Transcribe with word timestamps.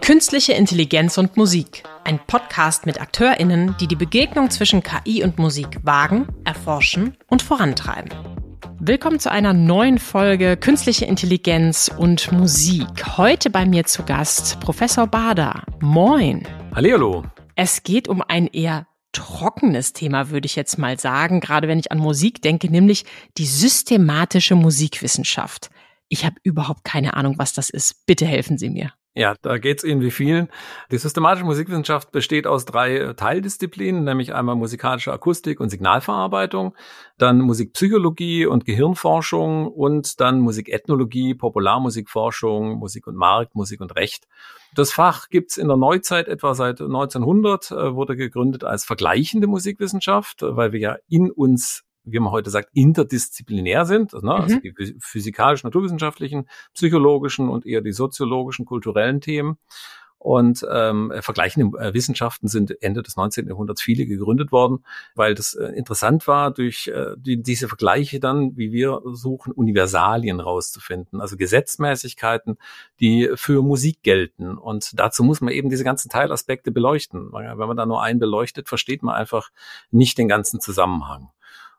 Künstliche 0.00 0.54
Intelligenz 0.54 1.18
und 1.18 1.36
Musik. 1.36 1.84
Ein 2.02 2.18
Podcast 2.26 2.84
mit 2.84 3.00
AkteurInnen, 3.00 3.76
die 3.80 3.86
die 3.86 3.94
Begegnung 3.94 4.50
zwischen 4.50 4.82
KI 4.82 5.22
und 5.22 5.38
Musik 5.38 5.78
wagen, 5.84 6.26
erforschen 6.44 7.16
und 7.28 7.42
vorantreiben. 7.42 8.10
Willkommen 8.80 9.20
zu 9.20 9.30
einer 9.30 9.52
neuen 9.52 9.98
Folge 9.98 10.56
Künstliche 10.56 11.04
Intelligenz 11.04 11.88
und 11.96 12.32
Musik. 12.32 13.16
Heute 13.16 13.50
bei 13.50 13.64
mir 13.64 13.84
zu 13.84 14.02
Gast 14.02 14.58
Professor 14.58 15.06
Bader. 15.06 15.62
Moin. 15.80 16.42
Hallihallo. 16.74 17.24
Es 17.54 17.84
geht 17.84 18.08
um 18.08 18.20
ein 18.26 18.48
eher 18.48 18.88
trockenes 19.12 19.92
Thema, 19.92 20.30
würde 20.30 20.46
ich 20.46 20.56
jetzt 20.56 20.78
mal 20.78 20.98
sagen, 20.98 21.40
gerade 21.40 21.68
wenn 21.68 21.78
ich 21.78 21.92
an 21.92 21.98
Musik 21.98 22.42
denke, 22.42 22.68
nämlich 22.68 23.04
die 23.38 23.46
systematische 23.46 24.56
Musikwissenschaft. 24.56 25.70
Ich 26.10 26.26
habe 26.26 26.36
überhaupt 26.42 26.84
keine 26.84 27.14
Ahnung, 27.14 27.36
was 27.38 27.54
das 27.54 27.70
ist. 27.70 28.04
Bitte 28.04 28.26
helfen 28.26 28.58
Sie 28.58 28.68
mir. 28.68 28.92
Ja, 29.14 29.34
da 29.42 29.58
geht's 29.58 29.82
Ihnen 29.82 30.02
wie 30.02 30.10
vielen. 30.10 30.48
Die 30.90 30.98
systematische 30.98 31.44
Musikwissenschaft 31.44 32.12
besteht 32.12 32.46
aus 32.46 32.64
drei 32.64 32.96
äh, 32.96 33.14
Teildisziplinen, 33.14 34.04
nämlich 34.04 34.34
einmal 34.34 34.54
musikalische 34.54 35.12
Akustik 35.12 35.58
und 35.58 35.68
Signalverarbeitung, 35.68 36.76
dann 37.18 37.40
Musikpsychologie 37.40 38.46
und 38.46 38.64
Gehirnforschung 38.64 39.66
und 39.66 40.20
dann 40.20 40.40
Musikethnologie, 40.40 41.34
Popularmusikforschung, 41.34 42.78
Musik 42.78 43.08
und 43.08 43.16
Markt, 43.16 43.56
Musik 43.56 43.80
und 43.80 43.96
Recht. 43.96 44.28
Das 44.76 44.92
Fach 44.92 45.28
gibt's 45.28 45.56
in 45.56 45.66
der 45.66 45.76
Neuzeit 45.76 46.28
etwa 46.28 46.54
seit 46.54 46.80
1900, 46.80 47.70
äh, 47.72 47.94
wurde 47.94 48.14
gegründet 48.14 48.62
als 48.62 48.84
vergleichende 48.84 49.48
Musikwissenschaft, 49.48 50.38
weil 50.42 50.70
wir 50.70 50.80
ja 50.80 50.96
in 51.08 51.32
uns 51.32 51.84
wie 52.12 52.18
man 52.18 52.32
heute 52.32 52.50
sagt, 52.50 52.70
interdisziplinär 52.74 53.84
sind, 53.86 54.12
ne? 54.12 54.34
also 54.34 54.56
mhm. 54.56 54.60
die 54.62 54.96
physikalisch-naturwissenschaftlichen, 54.98 56.48
psychologischen 56.74 57.48
und 57.48 57.66
eher 57.66 57.80
die 57.80 57.92
soziologischen, 57.92 58.64
kulturellen 58.64 59.20
Themen. 59.20 59.58
Und 60.20 60.66
ähm, 60.70 61.10
vergleichende 61.20 61.78
äh, 61.78 61.94
Wissenschaften 61.94 62.46
sind 62.46 62.82
Ende 62.82 63.02
des 63.02 63.16
19. 63.16 63.48
Jahrhunderts 63.48 63.80
viele 63.80 64.04
gegründet 64.04 64.52
worden, 64.52 64.84
weil 65.14 65.34
das 65.34 65.54
äh, 65.54 65.68
interessant 65.68 66.28
war, 66.28 66.50
durch 66.50 66.88
äh, 66.88 67.14
die, 67.16 67.42
diese 67.42 67.68
Vergleiche 67.68 68.20
dann, 68.20 68.54
wie 68.54 68.70
wir 68.70 69.00
suchen, 69.14 69.50
Universalien 69.50 70.40
rauszufinden, 70.40 71.22
also 71.22 71.38
Gesetzmäßigkeiten, 71.38 72.58
die 73.00 73.30
für 73.34 73.62
Musik 73.62 74.02
gelten. 74.02 74.58
Und 74.58 75.00
dazu 75.00 75.24
muss 75.24 75.40
man 75.40 75.54
eben 75.54 75.70
diese 75.70 75.84
ganzen 75.84 76.10
Teilaspekte 76.10 76.70
beleuchten. 76.70 77.32
Wenn 77.32 77.56
man 77.56 77.76
da 77.78 77.86
nur 77.86 78.02
einen 78.02 78.20
beleuchtet, 78.20 78.68
versteht 78.68 79.02
man 79.02 79.14
einfach 79.14 79.48
nicht 79.90 80.18
den 80.18 80.28
ganzen 80.28 80.60
Zusammenhang. 80.60 81.30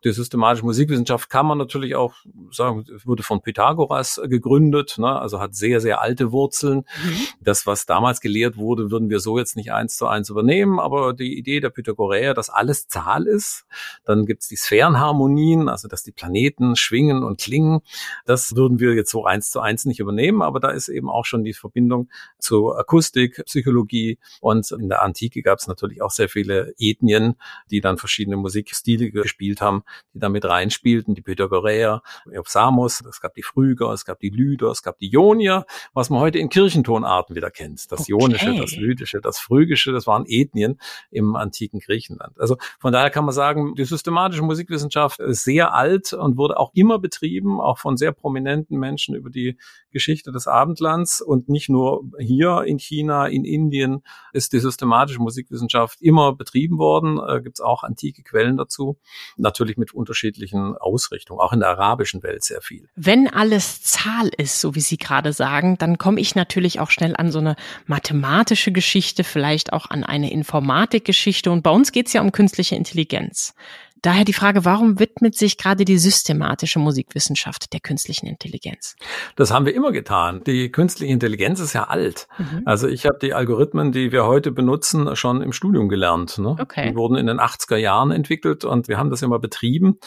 Die 0.04 0.12
systematische 0.12 0.66
Musikwissenschaft 0.66 1.30
kann 1.30 1.46
man 1.46 1.58
natürlich 1.58 1.96
auch 1.96 2.14
sagen, 2.52 2.86
wurde 3.06 3.22
von 3.22 3.42
Pythagoras 3.42 4.20
gegründet, 4.26 4.96
ne? 4.98 5.20
also 5.20 5.40
hat 5.40 5.54
sehr, 5.54 5.80
sehr 5.80 6.02
alte 6.02 6.32
Wurzeln. 6.32 6.80
Mhm. 7.04 7.18
Das, 7.40 7.68
was 7.68 7.86
damals 7.86 8.20
gelehrt 8.20 8.58
wurde, 8.58 8.90
würden 8.90 9.10
wir 9.10 9.20
so 9.20 9.38
jetzt 9.38 9.56
nicht 9.56 9.72
eins 9.72 9.98
zu 9.98 10.08
eins 10.08 10.30
übernehmen, 10.30 10.80
aber 10.80 11.14
die 11.14 11.38
Idee 11.38 11.60
der 11.60 11.70
Pythagoreer, 11.70 12.34
dass 12.34 12.50
alles 12.50 12.88
Zahl 12.88 13.28
ist, 13.28 13.66
dann 14.04 14.26
gibt's 14.26 14.48
die 14.48 14.56
Sphärenharmonien, 14.56 15.70
also 15.70 15.88
dass 15.88 16.02
die 16.02 16.12
Planeten 16.12 16.76
schwingen 16.76 17.24
und 17.24 17.40
klingen, 17.40 17.82
das 18.26 18.56
würden 18.56 18.80
wir 18.80 18.94
jetzt 18.96 19.12
so 19.12 19.26
eins 19.26 19.52
zu 19.52 19.60
eins 19.60 19.86
nicht 19.86 20.00
übernehmen, 20.00 20.42
aber 20.42 20.60
da 20.60 20.70
ist 20.70 20.90
eben 20.90 21.10
auch 21.10 21.26
schon 21.26 21.44
die 21.44 21.54
Verbindung 21.54 22.10
zu 22.40 22.74
Akustik, 22.74 23.44
Psychologie 23.46 24.18
und 24.40 24.72
in 24.72 24.90
der 24.90 25.04
Antike 25.04 25.44
gab 25.44 25.60
es 25.60 25.68
natürlich 25.68 26.02
auch 26.02 26.12
sehr 26.12 26.30
viele 26.30 26.74
Ethnien, 26.80 27.36
die 27.70 27.82
dann 27.82 27.98
verschiedene 27.98 28.38
Musikstile 28.38 29.12
gespielt 29.12 29.62
haben 29.62 29.84
die 30.14 30.20
damit 30.20 30.45
reinspielten, 30.45 31.16
die 31.16 31.22
Pythagoreer, 31.22 32.02
Samos, 32.45 33.02
es 33.09 33.22
gab 33.22 33.34
die 33.34 33.44
Phryger, 33.44 33.92
es 33.92 34.06
gab 34.06 34.20
die 34.20 34.30
Lyder, 34.30 34.70
es 34.72 34.84
gab 34.84 34.97
die 35.00 35.11
Ionier, 35.11 35.66
was 35.94 36.09
man 36.09 36.20
heute 36.20 36.39
in 36.39 36.50
Kirchentonarten 36.50 37.36
wieder 37.36 37.50
kennt. 37.50 37.92
Das 37.92 38.02
okay. 38.02 38.12
Ionische, 38.12 38.56
das 38.56 38.75
Lydische, 38.75 39.22
das 39.22 39.39
Phrygische, 39.39 39.92
das 39.92 40.08
waren 40.08 40.25
Ethnien 40.28 40.80
im 41.09 41.36
antiken 41.36 41.80
Griechenland. 41.80 42.40
Also 42.40 42.57
von 42.80 42.91
daher 42.91 43.09
kann 43.09 43.25
man 43.25 43.34
sagen, 43.34 43.75
die 43.75 43.85
systematische 43.85 44.44
Musikwissenschaft 44.44 45.19
ist 45.19 45.44
sehr 45.44 45.74
alt 45.74 46.13
und 46.13 46.38
wurde 46.38 46.57
auch 46.57 46.72
immer 46.74 47.00
betrieben, 47.00 47.62
auch 47.62 47.78
von 47.78 47.97
sehr 47.97 48.12
prominenten 48.12 48.78
Menschen 48.78 49.16
über 49.16 49.30
die 49.30 49.57
Geschichte 49.91 50.31
des 50.31 50.47
Abendlands 50.47 51.22
und 51.22 51.50
nicht 51.50 51.69
nur 51.69 52.03
hier 52.19 52.63
in 52.66 52.80
China, 52.80 53.28
in 53.28 53.46
Indien 53.46 54.03
ist 54.34 54.53
die 54.53 54.59
systematische 54.59 55.22
Musikwissenschaft 55.22 56.01
immer 56.01 56.34
betrieben 56.34 56.78
worden. 56.78 57.19
Äh, 57.19 57.41
Gibt 57.41 57.59
es 57.59 57.62
auch 57.62 57.84
antike 57.84 58.24
Quellen 58.24 58.57
dazu. 58.57 58.97
Natürlich 59.38 59.78
mit 59.81 59.94
unterschiedlichen 59.94 60.78
Ausrichtungen, 60.78 61.42
auch 61.42 61.52
in 61.52 61.59
der 61.59 61.69
arabischen 61.69 62.24
Welt 62.24 62.44
sehr 62.46 62.62
viel. 62.62 62.88
Wenn 62.96 63.28
alles 63.28 63.81
Zahl 63.81 64.30
ist, 64.38 64.62
so 64.62 64.75
wie 64.75 64.80
Sie 64.80 64.97
gerade 64.97 65.34
sagen, 65.34 65.78
dann 65.78 65.97
komme 65.97 66.22
ich 66.22 66.36
natürlich 66.36 66.80
auch 66.80 66.92
schnell 66.92 67.16
an 67.18 67.31
so 67.31 67.40
eine 67.40 67.56
mathematische 67.88 68.72
Geschichte, 68.72 69.25
vielleicht 69.25 69.74
auch 69.74 69.90
an 69.90 70.06
eine 70.06 70.31
Informatikgeschichte. 70.31 71.52
Und 71.52 71.64
bei 71.64 71.72
uns 71.72 71.92
geht 71.92 72.08
es 72.08 72.14
ja 72.14 72.22
um 72.22 72.31
künstliche 72.31 72.75
Intelligenz. 72.75 73.53
Daher 74.03 74.25
die 74.25 74.34
Frage, 74.34 74.66
warum 74.66 75.00
widmet 75.00 75.35
sich 75.35 75.57
gerade 75.57 75.85
die 75.85 76.00
systematische 76.00 76.79
Musikwissenschaft 76.79 77.72
der 77.72 77.81
künstlichen 77.81 78.25
Intelligenz? 78.25 78.95
Das 79.35 79.51
haben 79.51 79.67
wir 79.67 79.75
immer 79.75 79.91
getan. 79.91 80.41
Die 80.47 80.72
künstliche 80.72 81.13
Intelligenz 81.13 81.59
ist 81.59 81.73
ja 81.73 81.84
alt. 81.84 82.28
Mhm. 82.39 82.63
Also 82.66 82.88
ich 82.88 83.06
habe 83.06 83.19
die 83.22 83.35
Algorithmen, 83.35 83.91
die 83.91 84.12
wir 84.12 84.25
heute 84.25 84.51
benutzen, 84.51 85.16
schon 85.16 85.44
im 85.44 85.53
Studium 85.53 85.88
gelernt. 85.88 86.39
Ne? 86.39 86.56
Okay. 86.59 86.89
Die 86.89 86.95
wurden 86.95 87.16
in 87.16 87.28
den 87.28 87.39
80er 87.39 87.78
Jahren 87.78 88.09
entwickelt 88.09 88.66
und 88.66 88.88
wir 88.88 88.97
haben 88.97 89.12
das 89.12 89.22
immer 89.22 89.38
betrieben. 89.38 90.00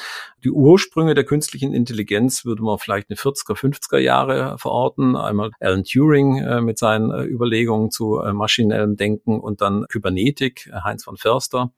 Die 0.43 0.50
Ursprünge 0.50 1.15
der 1.15 1.25
künstlichen 1.25 1.72
Intelligenz 1.72 2.44
würde 2.44 2.65
man 2.65 2.78
vielleicht 2.78 3.11
in 3.11 3.16
40er, 3.16 3.55
50er 3.56 3.99
Jahre 3.99 4.59
verorten. 4.59 5.15
Einmal 5.15 5.53
Alan 5.61 5.84
Turing 5.84 6.38
äh, 6.38 6.61
mit 6.61 6.78
seinen 6.78 7.12
äh, 7.12 7.22
Überlegungen 7.22 7.93
zu 7.93 8.19
äh, 8.19 8.32
maschinellem 8.32 8.97
Denken 8.97 9.38
und 9.38 9.61
dann 9.61 9.87
Kybernetik, 9.88 10.66
äh, 10.66 10.81
Heinz 10.82 11.05
von 11.05 11.16
Förster. 11.16 11.72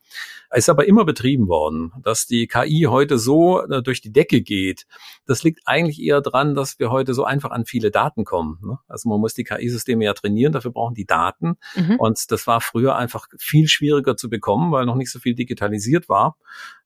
Ist 0.55 0.71
aber 0.71 0.87
immer 0.87 1.05
betrieben 1.05 1.49
worden 1.49 1.93
dass 2.07 2.25
die 2.25 2.47
KI 2.47 2.87
heute 2.89 3.19
so 3.19 3.63
äh, 3.63 3.83
durch 3.83 4.01
die 4.01 4.13
Decke 4.13 4.41
geht, 4.41 4.87
das 5.27 5.43
liegt 5.43 5.63
eigentlich 5.65 6.01
eher 6.01 6.21
dran, 6.21 6.55
dass 6.55 6.79
wir 6.79 6.93
heute 6.93 7.15
so 7.15 7.25
einfach 7.25 7.51
an 7.51 7.67
viele 7.67 7.91
Daten 7.91 8.25
kommen. 8.25 8.59
Ne? 8.63 8.79
Also 8.87 9.09
man 9.09 9.19
muss 9.19 9.35
die 9.35 9.43
KI-Systeme 9.43 10.05
ja 10.05 10.15
trainieren, 10.15 10.53
dafür 10.53 10.71
brauchen 10.71 10.95
die 10.95 11.05
Daten. 11.05 11.57
Mhm. 11.75 11.97
Und 11.97 12.31
das 12.31 12.47
war 12.47 12.61
früher 12.61 12.95
einfach 12.95 13.27
viel 13.39 13.67
schwieriger 13.67 14.17
zu 14.17 14.31
bekommen, 14.31 14.71
weil 14.71 14.87
noch 14.87 14.95
nicht 14.95 15.11
so 15.11 15.19
viel 15.19 15.35
digitalisiert 15.35 16.09
war. 16.09 16.37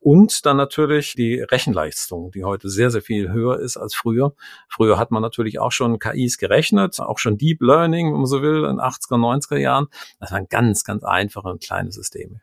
Und 0.01 0.47
dann 0.47 0.57
natürlich 0.57 1.15
die 1.15 1.41
Rechenleistung, 1.41 2.31
die 2.31 2.45
heute 2.45 2.71
sehr, 2.71 2.91
sehr 2.91 3.03
viel 3.03 3.31
höher 3.31 3.61
ist 3.61 3.77
als 3.77 3.95
früher. 3.95 4.35
Früher 4.69 4.99
hat 4.99 5.11
man 5.11 5.23
natürlich 5.23 5.59
auch 5.59 5.73
schon 5.73 5.99
KIs 5.99 6.39
gerechnet, 6.39 6.99
auch 7.01 7.19
schon 7.19 7.37
Deep 7.37 7.61
Learning, 7.61 8.07
wenn 8.07 8.19
man 8.19 8.27
so 8.27 8.41
will, 8.41 8.65
in 8.65 8.81
80er, 8.81 9.17
90er 9.17 9.59
Jahren. 9.59 9.89
Das 10.19 10.33
waren 10.33 10.49
ganz, 10.49 10.85
ganz 10.85 11.05
einfache 11.05 11.49
und 11.49 11.63
kleine 11.63 11.93
Systeme. 11.93 12.41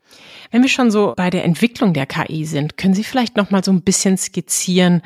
Wenn 0.51 0.62
wir 0.62 0.69
schon 0.69 0.91
so 0.91 1.13
bei 1.17 1.31
der 1.31 1.44
Entwicklung 1.46 1.94
der 1.94 2.06
KI 2.06 2.46
sind, 2.46 2.78
können 2.78 2.94
Sie 2.94 3.03
vielleicht 3.03 3.38
noch 3.38 3.50
mal 3.50 3.63
so 3.63 3.72
ein 3.72 3.81
bisschen 3.81 4.17
skizzieren, 4.17 5.01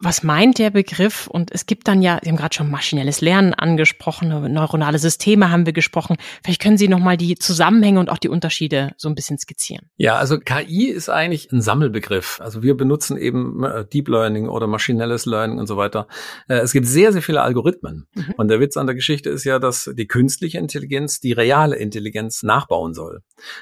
was 0.00 0.22
meint 0.22 0.58
der 0.58 0.70
Begriff? 0.70 1.26
Und 1.26 1.50
es 1.52 1.66
gibt 1.66 1.86
dann 1.86 2.00
ja, 2.00 2.18
Sie 2.22 2.30
haben 2.30 2.36
gerade 2.36 2.54
schon 2.54 2.70
maschinelles 2.70 3.20
Lernen 3.20 3.52
angesprochen, 3.52 4.52
neuronale 4.52 4.98
Systeme 4.98 5.50
haben 5.50 5.66
wir 5.66 5.74
gesprochen. 5.74 6.16
Vielleicht 6.42 6.62
können 6.62 6.78
Sie 6.78 6.88
nochmal 6.88 7.18
die 7.18 7.36
Zusammenhänge 7.36 8.00
und 8.00 8.08
auch 8.10 8.18
die 8.18 8.28
Unterschiede 8.28 8.92
so 8.96 9.08
ein 9.08 9.14
bisschen 9.14 9.38
skizzieren. 9.38 9.90
Ja, 9.96 10.16
also 10.16 10.38
KI 10.38 10.86
ist 10.86 11.10
eigentlich 11.10 11.52
ein 11.52 11.60
Sammelbegriff. 11.60 12.40
Also 12.40 12.62
wir 12.62 12.76
benutzen 12.76 13.18
eben 13.18 13.62
äh, 13.62 13.84
Deep 13.84 14.08
Learning 14.08 14.48
oder 14.48 14.66
maschinelles 14.66 15.26
Learning 15.26 15.58
und 15.58 15.66
so 15.66 15.76
weiter. 15.76 16.06
Äh, 16.48 16.60
es 16.60 16.72
gibt 16.72 16.86
sehr, 16.86 17.12
sehr 17.12 17.22
viele 17.22 17.42
Algorithmen. 17.42 18.06
Mhm. 18.14 18.34
Und 18.38 18.48
der 18.48 18.58
Witz 18.60 18.78
an 18.78 18.86
der 18.86 18.94
Geschichte 18.94 19.28
ist 19.28 19.44
ja, 19.44 19.58
dass 19.58 19.90
die 19.92 20.06
künstliche 20.06 20.58
Intelligenz 20.58 21.20
die 21.20 21.32
reale 21.32 21.76
Intelligenz 21.76 22.42
nachbauen 22.42 22.94
soll. 22.94 23.20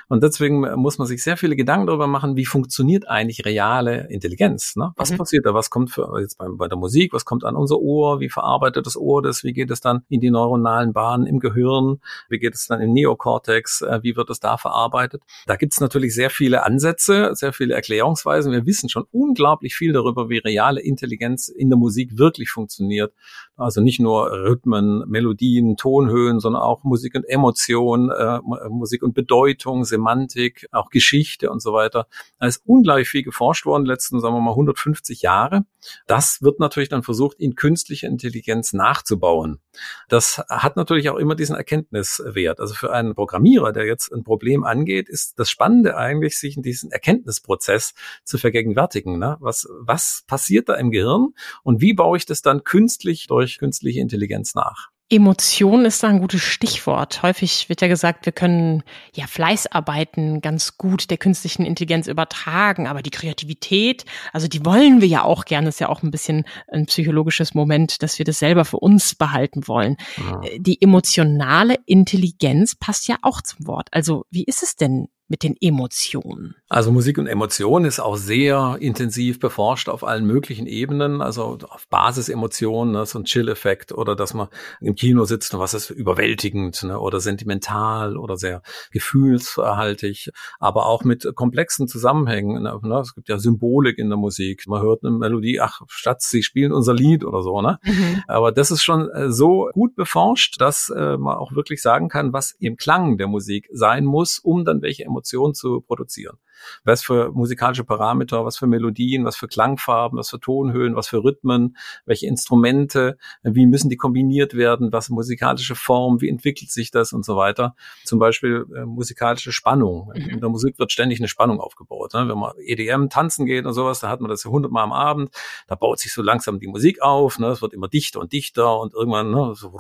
Und 0.09 0.23
deswegen 0.23 0.61
muss 0.77 0.99
man 0.99 1.09
sich 1.09 1.23
sehr 1.23 1.37
viele 1.37 1.57
Gedanken 1.57 1.89
darüber 1.89 2.07
machen, 2.07 2.37
wie 2.37 2.47
funktioniert 2.47 3.09
eigentlich 3.09 3.45
reale 3.45 4.09
Intelligenz? 4.09 4.77
Ne? 4.77 4.93
Was 4.97 5.11
mhm. 5.11 5.19
passiert 5.19 5.47
da? 5.47 5.55
Was 5.55 5.71
kommt 5.71 5.91
für 5.91 6.09
jetzt 6.29 6.39
bei, 6.39 6.47
bei 6.49 6.69
der 6.69 6.79
Musik, 6.79 7.13
was 7.13 7.25
kommt 7.25 7.45
an 7.45 7.57
unser 7.57 7.79
Ohr, 7.79 8.21
wie 8.21 8.29
verarbeitet 8.29 8.87
das 8.87 8.97
Ohr 8.97 9.23
das, 9.23 9.45
wie 9.45 9.53
geht 9.53 9.71
es 9.71 9.81
dann 9.81 10.03
in 10.09 10.21
die 10.21 10.31
neuronalen 10.31 10.93
Bahnen 10.93 11.27
im 11.27 11.41
Gehirn, 11.41 12.01
wie 12.29 12.39
geht 12.39 12.55
es 12.55 12.67
dann 12.67 12.81
im 12.81 12.93
Neokortex, 12.93 13.83
äh, 13.83 14.01
wie 14.03 14.17
wird 14.17 14.31
es 14.31 14.41
da 14.41 14.57
verarbeitet. 14.57 15.23
Da 15.47 15.57
gibt 15.57 15.73
es 15.73 15.81
natürlich 15.81 16.15
sehr 16.15 16.31
viele 16.31 16.65
Ansätze, 16.65 17.31
sehr 17.35 17.53
viele 17.53 17.75
Erklärungsweisen. 17.75 18.53
Wir 18.53 18.67
wissen 18.67 18.89
schon 18.89 19.05
unglaublich 19.11 19.75
viel 19.75 19.93
darüber, 19.93 20.29
wie 20.29 20.39
reale 20.39 20.81
Intelligenz 20.81 21.49
in 21.49 21.71
der 21.71 21.79
Musik 21.79 22.19
wirklich 22.19 22.51
funktioniert. 22.51 23.13
Also 23.57 23.81
nicht 23.81 23.99
nur 23.99 24.31
Rhythmen, 24.31 25.05
Melodien, 25.09 25.77
Tonhöhen, 25.77 26.39
sondern 26.39 26.63
auch 26.63 26.85
Musik 26.85 27.17
und 27.17 27.25
Emotion, 27.25 28.11
äh, 28.11 28.39
Musik 28.69 29.03
und 29.03 29.15
Bedeutung, 29.15 29.85
Semantik, 29.85 30.69
auch 30.71 30.91
Geschichte 30.91 31.51
und 31.51 31.61
so 31.61 31.73
weiter. 31.73 32.07
Da 32.39 32.47
ist 32.47 32.63
unglaublich 32.67 33.09
viel 33.09 33.25
geforscht 33.25 33.67
worden, 33.67 33.85
letzten, 33.85 34.21
sagen 34.21 34.35
wir 34.35 34.41
mal, 34.41 34.53
150 34.53 35.23
Jahre. 35.23 35.65
Das 36.07 36.18
wird 36.43 36.61
natürlich 36.61 36.89
dann 36.89 37.03
versucht, 37.03 37.39
in 37.39 37.55
künstliche 37.55 38.07
Intelligenz 38.07 38.73
nachzubauen. 38.73 39.61
Das 40.09 40.39
hat 40.49 40.77
natürlich 40.77 41.11
auch 41.11 41.17
immer 41.17 41.35
diesen 41.35 41.57
Erkenntniswert. 41.57 42.61
Also 42.61 42.75
für 42.75 42.93
einen 42.93 43.15
Programmierer, 43.15 43.73
der 43.73 43.87
jetzt 43.87 44.13
ein 44.13 44.25
Problem 44.25 44.65
angeht, 44.65 45.09
ist 45.09 45.39
das 45.39 45.51
Spannende 45.51 45.97
eigentlich, 45.97 46.39
sich 46.39 46.57
in 46.57 46.63
diesen 46.63 46.91
Erkenntnisprozess 46.91 47.95
zu 48.25 48.39
vergegenwärtigen. 48.39 49.19
Ne? 49.19 49.37
Was, 49.41 49.69
was 49.81 50.25
passiert 50.27 50.69
da 50.69 50.75
im 50.75 50.91
Gehirn 50.91 51.35
und 51.63 51.81
wie 51.81 51.95
baue 51.95 52.17
ich 52.17 52.27
das 52.27 52.43
dann 52.43 52.65
künstlich 52.65 53.27
durch 53.27 53.59
künstliche 53.59 54.01
Intelligenz 54.01 54.55
nach? 54.55 54.91
Emotion 55.11 55.87
ist 55.87 56.03
da 56.03 56.09
ein 56.09 56.21
gutes 56.21 56.43
Stichwort. 56.43 57.23
Häufig 57.23 57.71
wird 57.71 57.81
ja 57.81 57.89
gesagt, 57.89 58.27
wir 58.27 58.33
können 58.33 58.83
ja 59.15 59.27
Fleißarbeiten 59.27 60.43
ganz 60.43 60.77
gut 60.77 61.09
der 61.11 61.17
künstlichen 61.17 61.65
Intelligenz 61.65 62.07
übertragen, 62.07 62.87
aber 62.87 63.01
die 63.01 63.11
Kreativität, 63.11 64.05
also 64.35 64.49
die 64.49 64.67
wollen 64.67 65.01
wir 65.01 65.09
ja 65.09 65.25
auch 65.25 65.47
gerne, 65.47 65.71
ist 65.71 65.81
ja 65.81 65.89
auch 65.89 66.03
ein 66.03 66.11
bisschen 66.11 66.45
ein 66.71 66.87
psychologisches 66.87 67.55
Moment, 67.55 68.03
dass 68.03 68.19
wir 68.19 68.27
das 68.27 68.39
selber 68.39 68.67
für 68.67 68.79
uns 68.79 69.15
behalten 69.15 69.67
wollen. 69.67 69.97
Ja. 70.19 70.41
Die 70.59 70.83
emotionale 70.83 71.77
Intelligenz 71.87 72.75
passt 72.75 73.09
ja 73.09 73.17
auch 73.23 73.41
zum 73.41 73.67
Wort. 73.67 73.89
Also 73.93 74.27
wie 74.31 74.45
ist 74.45 74.63
es 74.63 74.77
denn 74.77 75.09
mit 75.29 75.43
den 75.43 75.55
Emotionen? 75.61 76.55
Also 76.69 76.91
Musik 76.91 77.19
und 77.19 77.27
Emotion 77.27 77.85
ist 77.85 78.01
auch 78.01 78.17
sehr 78.17 78.77
intensiv 78.81 79.39
beforscht 79.39 79.89
auf 79.89 80.05
allen 80.05 80.27
möglichen 80.27 80.67
Ebenen, 80.67 81.21
also 81.21 81.59
auf 81.69 81.87
Basisemotionen, 81.89 82.93
ne, 82.93 83.07
so 83.07 83.19
ein 83.19 83.25
Chill-Effekt 83.25 83.93
oder 83.93 84.17
dass 84.17 84.35
man 84.35 84.49
im 84.81 84.95
Kino 84.95 85.25
sitzt 85.25 85.55
und 85.55 85.61
was 85.61 85.75
ist 85.75 85.91
überwältigend 85.91 86.83
ne, 86.83 86.99
oder 86.99 87.21
sentimental 87.21 88.17
oder 88.17 88.37
sehr 88.37 88.63
gefühlshaltig, 88.91 90.31
aber 90.59 90.87
auch 90.87 91.05
mit 91.05 91.31
komplexen 91.35 91.89
Zusammenhängen. 91.89 92.63
Ne, 92.63 92.79
ne, 92.83 92.99
es 93.01 93.15
gibt 93.15 93.29
ja 93.29 93.39
Symbolik 93.39 93.99
in 93.99 94.09
der 94.09 94.19
Musik. 94.19 94.65
Man 94.67 94.83
hört 94.83 95.05
eine 95.05 95.13
Melodie, 95.13 95.61
ach, 95.61 95.83
statt 95.89 96.23
sie 96.23 96.43
spielen 96.43 96.73
unser 96.73 96.95
Lied 96.95 97.25
oder 97.25 97.43
so. 97.43 97.61
Ne? 97.61 97.79
Mhm. 97.83 98.23
Aber 98.27 98.51
das 98.53 98.71
ist 98.71 98.83
schon 98.83 99.11
äh, 99.11 99.31
so 99.31 99.69
gut 99.73 99.95
beforscht, 99.95 100.61
dass 100.61 100.91
äh, 100.91 101.17
man 101.17 101.37
auch 101.37 101.53
wirklich 101.53 101.83
sagen 101.83 102.09
kann, 102.09 102.33
was 102.33 102.53
im 102.59 102.77
Klang 102.77 103.19
der 103.19 103.27
Musik 103.27 103.69
sein 103.73 104.05
muss, 104.05 104.39
um 104.39 104.65
dann 104.65 104.83
welche 104.83 105.05
Emotionen 105.05 105.18
Emotion 105.19 105.55
zu 105.55 105.81
produzieren 105.81 106.39
was 106.85 107.03
für 107.03 107.31
musikalische 107.33 107.85
Parameter, 107.85 108.45
was 108.45 108.59
für 108.59 108.67
Melodien, 108.67 109.25
was 109.25 109.37
für 109.37 109.49
Klangfarben, 109.49 110.19
was 110.19 110.31
für 110.31 110.41
Tonhöhen, 110.41 110.97
was 110.97 111.09
für 111.09 111.23
Rhythmen, 111.23 111.77
welche 112.07 112.27
Instrumente, 112.27 113.19
wie 113.43 113.67
müssen 113.67 113.89
die 113.91 113.97
kombiniert 113.97 114.55
werden, 114.55 114.93
was 114.93 115.09
musikalische 115.09 115.75
Form, 115.75 116.21
wie 116.21 116.29
entwickelt 116.29 116.71
sich 116.71 116.91
das 116.91 117.13
und 117.13 117.25
so 117.25 117.37
weiter. 117.37 117.75
Zum 118.05 118.19
Beispiel 118.19 118.67
äh, 118.75 118.85
musikalische 118.85 119.53
Spannung. 119.53 120.13
Mhm. 120.15 120.31
In 120.31 120.41
der 120.41 120.49
Musik 120.49 120.79
wird 120.79 120.93
ständig 120.93 121.21
eine 121.21 121.29
Spannung 121.29 121.61
aufgebaut. 121.61 122.15
Ne? 122.15 122.29
Wenn 122.29 122.39
man 122.39 122.53
EDM 122.59 123.09
tanzen 123.09 123.47
geht 123.47 123.67
und 123.67 123.73
sowas, 123.73 124.01
da 124.01 124.09
hat 124.09 124.21
man 124.21 124.31
das 124.31 124.45
hundertmal 124.45 124.85
am 124.85 124.93
Abend, 124.93 125.31
da 125.67 125.75
baut 125.75 125.99
sich 125.99 126.13
so 126.13 126.23
langsam 126.23 126.59
die 126.59 126.67
Musik 126.67 127.03
auf, 127.03 127.39
ne? 127.39 127.49
es 127.49 127.63
wird 127.63 127.75
immer 127.75 127.89
dichter 127.89 128.21
und 128.21 128.33
dichter 128.33 128.79
und 128.79 128.95
irgendwann, 128.95 129.31
ne, 129.31 129.55
so, 129.55 129.79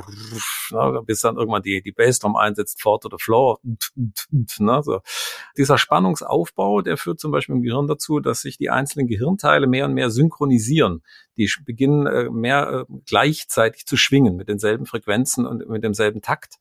ne? 0.70 1.02
bis 1.04 1.20
dann 1.20 1.36
irgendwann 1.36 1.62
die, 1.62 1.82
die 1.82 1.92
Bassdrum 1.92 2.36
einsetzt, 2.36 2.82
Fort 2.82 3.04
oder 3.04 3.18
Floor. 3.18 3.60
Ne? 4.58 4.82
So. 4.82 5.00
Dieser 5.56 5.78
Spannungsaufbau 5.78 6.67
Aufbau, 6.68 6.82
der 6.82 6.96
führt 6.96 7.20
zum 7.20 7.32
Beispiel 7.32 7.56
im 7.56 7.62
Gehirn 7.62 7.86
dazu, 7.86 8.20
dass 8.20 8.42
sich 8.42 8.58
die 8.58 8.70
einzelnen 8.70 9.06
Gehirnteile 9.06 9.66
mehr 9.66 9.86
und 9.86 9.94
mehr 9.94 10.10
synchronisieren. 10.10 11.02
Die 11.38 11.50
beginnen 11.64 12.06
äh, 12.06 12.28
mehr 12.30 12.86
äh, 12.88 12.92
gleichzeitig 13.06 13.86
zu 13.86 13.96
schwingen 13.96 14.36
mit 14.36 14.48
denselben 14.48 14.86
Frequenzen 14.86 15.46
und 15.46 15.68
mit 15.68 15.84
demselben 15.84 16.20
Takt. 16.20 16.58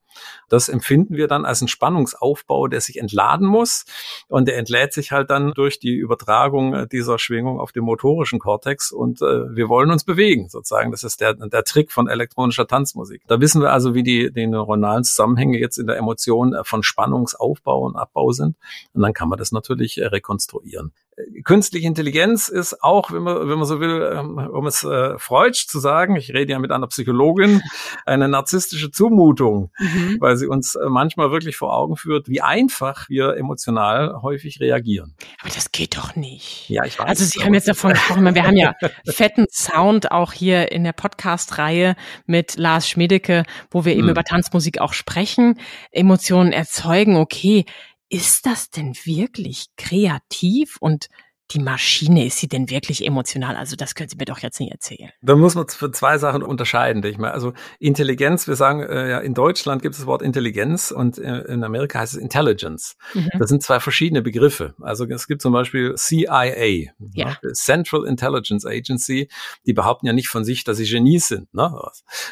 Das 0.50 0.70
empfinden 0.70 1.16
wir 1.16 1.28
dann 1.28 1.46
als 1.46 1.62
einen 1.62 1.68
Spannungsaufbau, 1.68 2.68
der 2.68 2.82
sich 2.82 3.00
entladen 3.00 3.48
muss. 3.48 3.86
Und 4.28 4.48
der 4.48 4.58
entlädt 4.58 4.94
sich 4.94 5.12
halt 5.12 5.30
dann 5.30 5.52
durch 5.54 5.80
die 5.80 5.96
Übertragung 5.96 6.74
äh, 6.74 6.88
dieser 6.88 7.20
Schwingung 7.20 7.60
auf 7.60 7.72
den 7.72 7.84
motorischen 7.84 8.40
Kortex. 8.40 8.92
Und 8.92 9.22
äh, 9.22 9.56
wir 9.56 9.68
wollen 9.70 9.92
uns 9.92 10.04
bewegen, 10.04 10.50
sozusagen. 10.50 10.92
Das 10.92 11.04
ist 11.04 11.22
der, 11.22 11.34
der 11.34 11.64
Trick 11.64 11.92
von 11.92 12.08
elektronischer 12.08 12.68
Tanzmusik. 12.68 13.24
Da 13.28 13.42
wissen 13.42 13.62
wir 13.62 13.72
also, 13.72 13.94
wie 13.96 14.04
die, 14.04 14.32
die 14.32 14.48
neuronalen 14.48 15.04
Zusammenhänge 15.04 15.58
jetzt 15.58 15.78
in 15.78 15.88
der 15.88 15.98
Emotion 15.98 16.56
von 16.64 16.84
Spannungsaufbau 16.84 17.82
und 17.82 17.96
Abbau 17.96 18.32
sind. 18.32 18.56
Und 18.94 19.02
dann 19.02 19.14
kann 19.14 19.30
man 19.30 19.40
das 19.40 19.52
natürlich 19.52 20.00
rekonstruieren 20.00 20.94
künstliche 21.44 21.88
Intelligenz 21.88 22.48
ist 22.48 22.84
auch, 22.84 23.12
wenn 23.12 23.24
man, 23.24 23.50
wenn 23.50 23.58
man 23.58 23.66
so 23.66 23.80
will, 23.80 24.12
ähm, 24.14 24.38
um 24.38 24.68
es 24.68 24.84
äh, 24.84 25.18
Freudsch 25.18 25.68
zu 25.68 25.80
sagen, 25.80 26.16
ich 26.16 26.34
rede 26.34 26.52
ja 26.52 26.60
mit 26.60 26.72
einer 26.72 26.88
Psychologin, 26.88 27.62
eine 28.06 28.28
narzisstische 28.28 28.92
Zumutung, 28.92 29.72
mhm. 29.80 30.18
weil 30.20 30.38
sie 30.38 30.48
uns 30.48 30.76
äh, 30.76 30.90
manchmal 30.90 31.32
wirklich 31.32 31.58
vor 31.58 31.76
Augen 31.76 31.98
führt, 31.98 32.30
wie 32.30 32.42
einfach 32.42 33.10
wir 33.10 33.36
emotional 33.36 34.22
häufig 34.22 34.60
reagieren. 34.60 35.16
Aber 35.42 35.52
das 35.54 35.72
geht 35.72 35.98
doch 35.98 36.16
nicht. 36.16 36.70
Ja, 36.70 36.86
ich 36.86 37.00
weiß. 37.00 37.08
Also 37.08 37.26
Sie 37.26 37.44
haben 37.44 37.54
jetzt 37.54 37.68
davon 37.68 37.92
gesprochen, 37.92 38.36
wir 38.36 38.44
haben 38.44 38.58
ja 38.58 38.76
fetten 39.08 39.48
Sound 39.52 40.12
auch 40.12 40.34
hier 40.34 40.72
in 40.72 40.84
der 40.84 40.94
Podcast-Reihe 40.94 41.96
mit 42.28 42.58
Lars 42.58 42.88
Schmedecke, 42.88 43.44
wo 43.72 43.86
wir 43.86 43.94
eben 43.94 44.04
mhm. 44.04 44.10
über 44.10 44.24
Tanzmusik 44.24 44.80
auch 44.80 44.94
sprechen, 44.94 45.60
Emotionen 45.92 46.52
erzeugen, 46.52 47.18
okay, 47.18 47.66
ist 48.10 48.46
das 48.46 48.70
denn 48.70 48.96
wirklich 49.04 49.68
kreativ 49.76 50.78
und 50.80 51.10
die 51.52 51.60
Maschine, 51.60 52.26
ist 52.26 52.40
sie 52.40 52.48
denn 52.48 52.70
wirklich 52.70 53.06
emotional? 53.06 53.56
Also 53.56 53.78
das 53.78 53.96
können 53.96 54.10
Sie 54.10 54.18
mir 54.18 54.26
doch 54.26 54.40
jetzt 54.40 54.60
nicht 54.60 54.72
erzählen. 54.72 55.10
Da 55.22 55.36
muss 55.36 55.56
man 55.56 55.68
für 55.68 55.92
zwei 55.92 56.18
Sachen 56.18 56.44
unterscheiden, 56.44 57.02
denke 57.02 57.14
ich 57.14 57.20
mal. 57.20 57.32
Also 57.32 57.54
Intelligenz, 57.80 58.48
wir 58.48 58.56
sagen 58.56 58.82
äh, 58.82 59.10
ja, 59.10 59.20
in 59.20 59.34
Deutschland 59.34 59.82
gibt 59.82 59.94
es 59.94 60.02
das 60.02 60.08
Wort 60.08 60.22
Intelligenz 60.22 60.92
und 60.92 61.18
äh, 61.18 61.44
in 61.44 61.64
Amerika 61.64 62.00
heißt 62.00 62.16
es 62.16 62.20
Intelligence. 62.20 62.98
Mhm. 63.14 63.30
Das 63.40 63.50
sind 63.50 63.64
zwei 63.64 63.80
verschiedene 63.80 64.22
Begriffe. 64.22 64.74
Also 64.82 65.06
es 65.06 65.28
gibt 65.28 65.42
zum 65.42 65.54
Beispiel 65.54 65.96
CIA, 65.96 66.42
ne? 66.44 66.92
ja. 67.14 67.38
Central 67.54 68.06
Intelligence 68.06 68.66
Agency, 68.66 69.30
die 69.66 69.74
behaupten 69.74 70.06
ja 70.06 70.14
nicht 70.14 70.28
von 70.28 70.44
sich, 70.44 70.66
dass 70.66 70.78
sie 70.78 70.86
Genies 70.86 71.30
sind, 71.30 71.54
ne? 71.54 71.74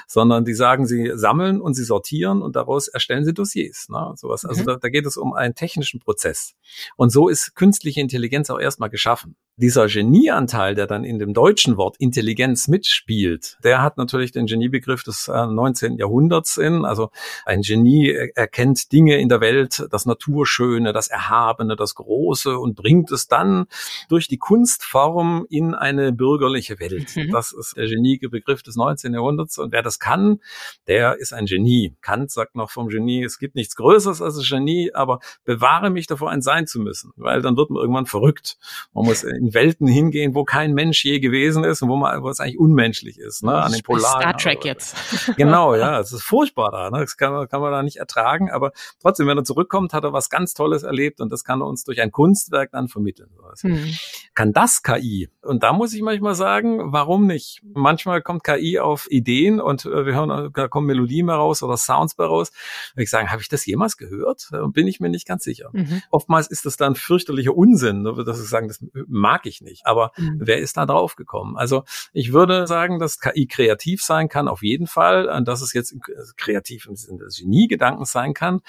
sondern 0.08 0.44
die 0.44 0.54
sagen, 0.54 0.88
sie 0.88 1.12
sammeln 1.16 1.62
und 1.62 1.74
sie 1.74 1.86
sortieren 1.86 2.42
und 2.42 2.58
daraus 2.58 2.90
erstellen 2.90 3.24
sie 3.24 3.34
Dossiers. 3.34 3.88
Ne? 3.88 4.12
Sowas. 4.16 4.44
Also 4.44 4.64
mhm. 4.64 4.66
da, 4.66 4.76
da 4.76 4.90
geht 4.90 5.06
es 5.06 5.16
um 5.16 5.34
einen 5.34 5.56
technischen 5.56 6.02
Prozess. 6.02 6.54
Und 6.98 7.12
so 7.12 7.30
ist 7.30 7.56
künstliche 7.56 8.02
Intelligenz 8.02 8.50
auch 8.50 8.60
erstmal 8.60 8.90
geschaffen 8.90 9.05
geschaffen 9.06 9.38
dieser 9.58 9.88
Genieanteil, 9.88 10.76
der 10.76 10.86
dann 10.86 11.06
in 11.06 11.18
dem 11.18 11.34
deutschen 11.34 11.78
Wort 11.78 11.96
Intelligenz 11.98 12.68
mitspielt, 12.68 13.58
der 13.64 13.82
hat 13.82 13.98
natürlich 13.98 14.34
den 14.34 14.48
Geniebegriff 14.48 15.04
des 15.04 15.28
19. 15.28 15.94
Äh, 15.94 16.00
Jahrhunderts 16.00 16.58
in. 16.58 16.84
Also 16.84 17.10
ein 17.46 17.62
Genie 17.62 18.10
erkennt 18.36 18.92
Dinge 18.92 19.18
in 19.18 19.30
der 19.30 19.40
Welt, 19.40 19.88
das 19.92 20.06
Naturschöne, 20.06 20.92
das 20.92 21.08
Erhabene, 21.08 21.78
das 21.78 21.96
Große 21.96 22.58
und 22.60 22.76
bringt 22.76 23.12
es 23.12 23.28
dann 23.28 23.66
durch 24.10 24.28
die 24.28 24.38
Kunstform 24.38 25.46
in 25.50 25.74
eine 25.74 26.12
bürgerliche 26.12 26.80
Welt. 26.82 27.16
Mhm. 27.16 27.32
Das 27.32 27.54
ist 27.54 27.78
der 27.78 27.88
Geniebegriff 27.88 28.62
des 28.62 28.76
19. 28.76 29.14
Jahrhunderts. 29.14 29.58
Und 29.58 29.72
wer 29.72 29.82
das 29.82 30.00
kann, 30.00 30.42
der 30.88 31.18
ist 31.18 31.34
ein 31.34 31.46
Genie. 31.46 31.96
Kant 32.02 32.30
sagt 32.30 32.56
noch 32.56 32.72
vom 32.72 32.90
Genie, 32.90 33.24
es 33.24 33.40
gibt 33.40 33.56
nichts 33.56 33.76
Größeres 33.78 34.22
als 34.22 34.36
das 34.36 34.50
Genie, 34.50 34.92
aber 34.94 35.20
bewahre 35.46 35.90
mich 35.90 36.08
davor, 36.08 36.30
ein 36.30 36.42
sein 36.42 36.68
zu 36.68 36.80
müssen, 36.80 37.14
weil 37.16 37.42
dann 37.42 37.56
wird 37.56 37.70
man 37.70 37.82
irgendwann 37.82 38.06
verrückt. 38.06 38.58
Man 38.94 39.06
muss 39.06 39.24
in 39.46 39.54
Welten 39.54 39.88
hingehen, 39.88 40.34
wo 40.34 40.44
kein 40.44 40.74
Mensch 40.74 41.04
je 41.06 41.20
gewesen 41.20 41.64
ist 41.64 41.82
und 41.84 41.90
wo 41.90 41.98
man, 41.98 42.24
wo 42.24 42.30
es 42.30 42.40
eigentlich 42.40 42.58
unmenschlich 42.58 43.20
ist, 43.20 43.44
ne? 43.44 43.54
An 43.54 43.72
den 43.72 43.84
Polaren. 43.84 44.22
Star 44.22 44.38
Trek 44.38 44.66
jetzt. 44.66 44.96
genau, 45.38 45.76
ja, 45.76 46.00
es 46.00 46.12
ist 46.12 46.24
furchtbar 46.24 46.72
da, 46.72 46.90
ne? 46.90 47.02
Das 47.02 47.16
kann, 47.16 47.48
kann 47.48 47.62
man 47.62 47.72
da 47.72 47.84
nicht 47.84 47.98
ertragen, 47.98 48.50
aber 48.50 48.72
trotzdem, 49.02 49.28
wenn 49.28 49.38
er 49.38 49.44
zurückkommt, 49.44 49.94
hat 49.94 50.04
er 50.04 50.14
was 50.14 50.30
ganz 50.30 50.54
Tolles 50.56 50.84
erlebt 50.84 51.22
und 51.22 51.32
das 51.32 51.44
kann 51.44 51.62
er 51.62 51.68
uns 51.68 51.84
durch 51.84 52.02
ein 52.02 52.12
Kunstwerk 52.12 52.72
dann 52.72 52.88
vermitteln. 52.88 53.30
Hm. 53.62 53.94
Kann 54.34 54.52
das 54.54 54.82
KI? 54.82 55.30
Und 55.42 55.64
da 55.64 55.74
muss 55.74 55.94
ich 55.94 56.02
manchmal 56.02 56.36
sagen, 56.36 56.92
warum 56.92 57.28
nicht? 57.28 57.62
Manchmal 57.64 58.22
kommt 58.22 58.44
KI 58.44 58.80
auf 58.80 59.10
Ideen 59.12 59.62
und 59.62 59.86
äh, 59.86 60.06
wir 60.06 60.16
hören, 60.16 60.52
da 60.54 60.68
kommen 60.68 60.88
Melodien 60.88 61.28
mehr 61.28 61.36
raus 61.36 61.62
oder 61.62 61.78
Sounds 61.78 62.18
mehr 62.18 62.28
raus. 62.28 62.52
Und 62.96 63.04
ich 63.04 63.10
sage, 63.10 63.30
habe 63.32 63.42
ich 63.42 63.50
das 63.50 63.66
jemals 63.66 63.98
gehört? 63.98 64.50
Bin 64.74 64.88
ich 64.88 65.00
mir 65.00 65.10
nicht 65.10 65.28
ganz 65.28 65.44
sicher. 65.44 65.70
Mhm. 65.74 66.02
Oftmals 66.10 66.48
ist 66.48 66.66
das 66.66 66.78
dann 66.78 66.96
fürchterlicher 66.96 67.56
Unsinn, 67.56 68.02
ne? 68.02 68.24
dass 68.26 68.42
ich 68.42 68.50
sagen, 68.50 68.68
das 68.68 68.84
mag 69.08 69.35
ich 69.44 69.62
nicht. 69.62 69.86
Aber 69.86 70.12
mhm. 70.18 70.40
wer 70.42 70.60
ist 70.60 70.78
da 70.78 70.86
drauf 70.86 71.16
gekommen? 71.16 71.58
Also 71.58 71.84
ich 72.14 72.34
würde 72.34 72.68
sagen, 72.68 73.00
dass 73.00 73.20
KI 73.20 73.48
kreativ 73.48 74.02
sein 74.02 74.30
kann, 74.30 74.48
auf 74.48 74.64
jeden 74.64 74.88
Fall. 74.88 75.44
Dass 75.44 75.62
es 75.62 75.74
jetzt 75.74 75.96
kreativ 76.38 76.86
im 76.86 76.96
Sinne 76.96 77.26
des 77.26 77.38
Geniegedankens 77.38 78.12
sein 78.12 78.34
kann 78.34 78.62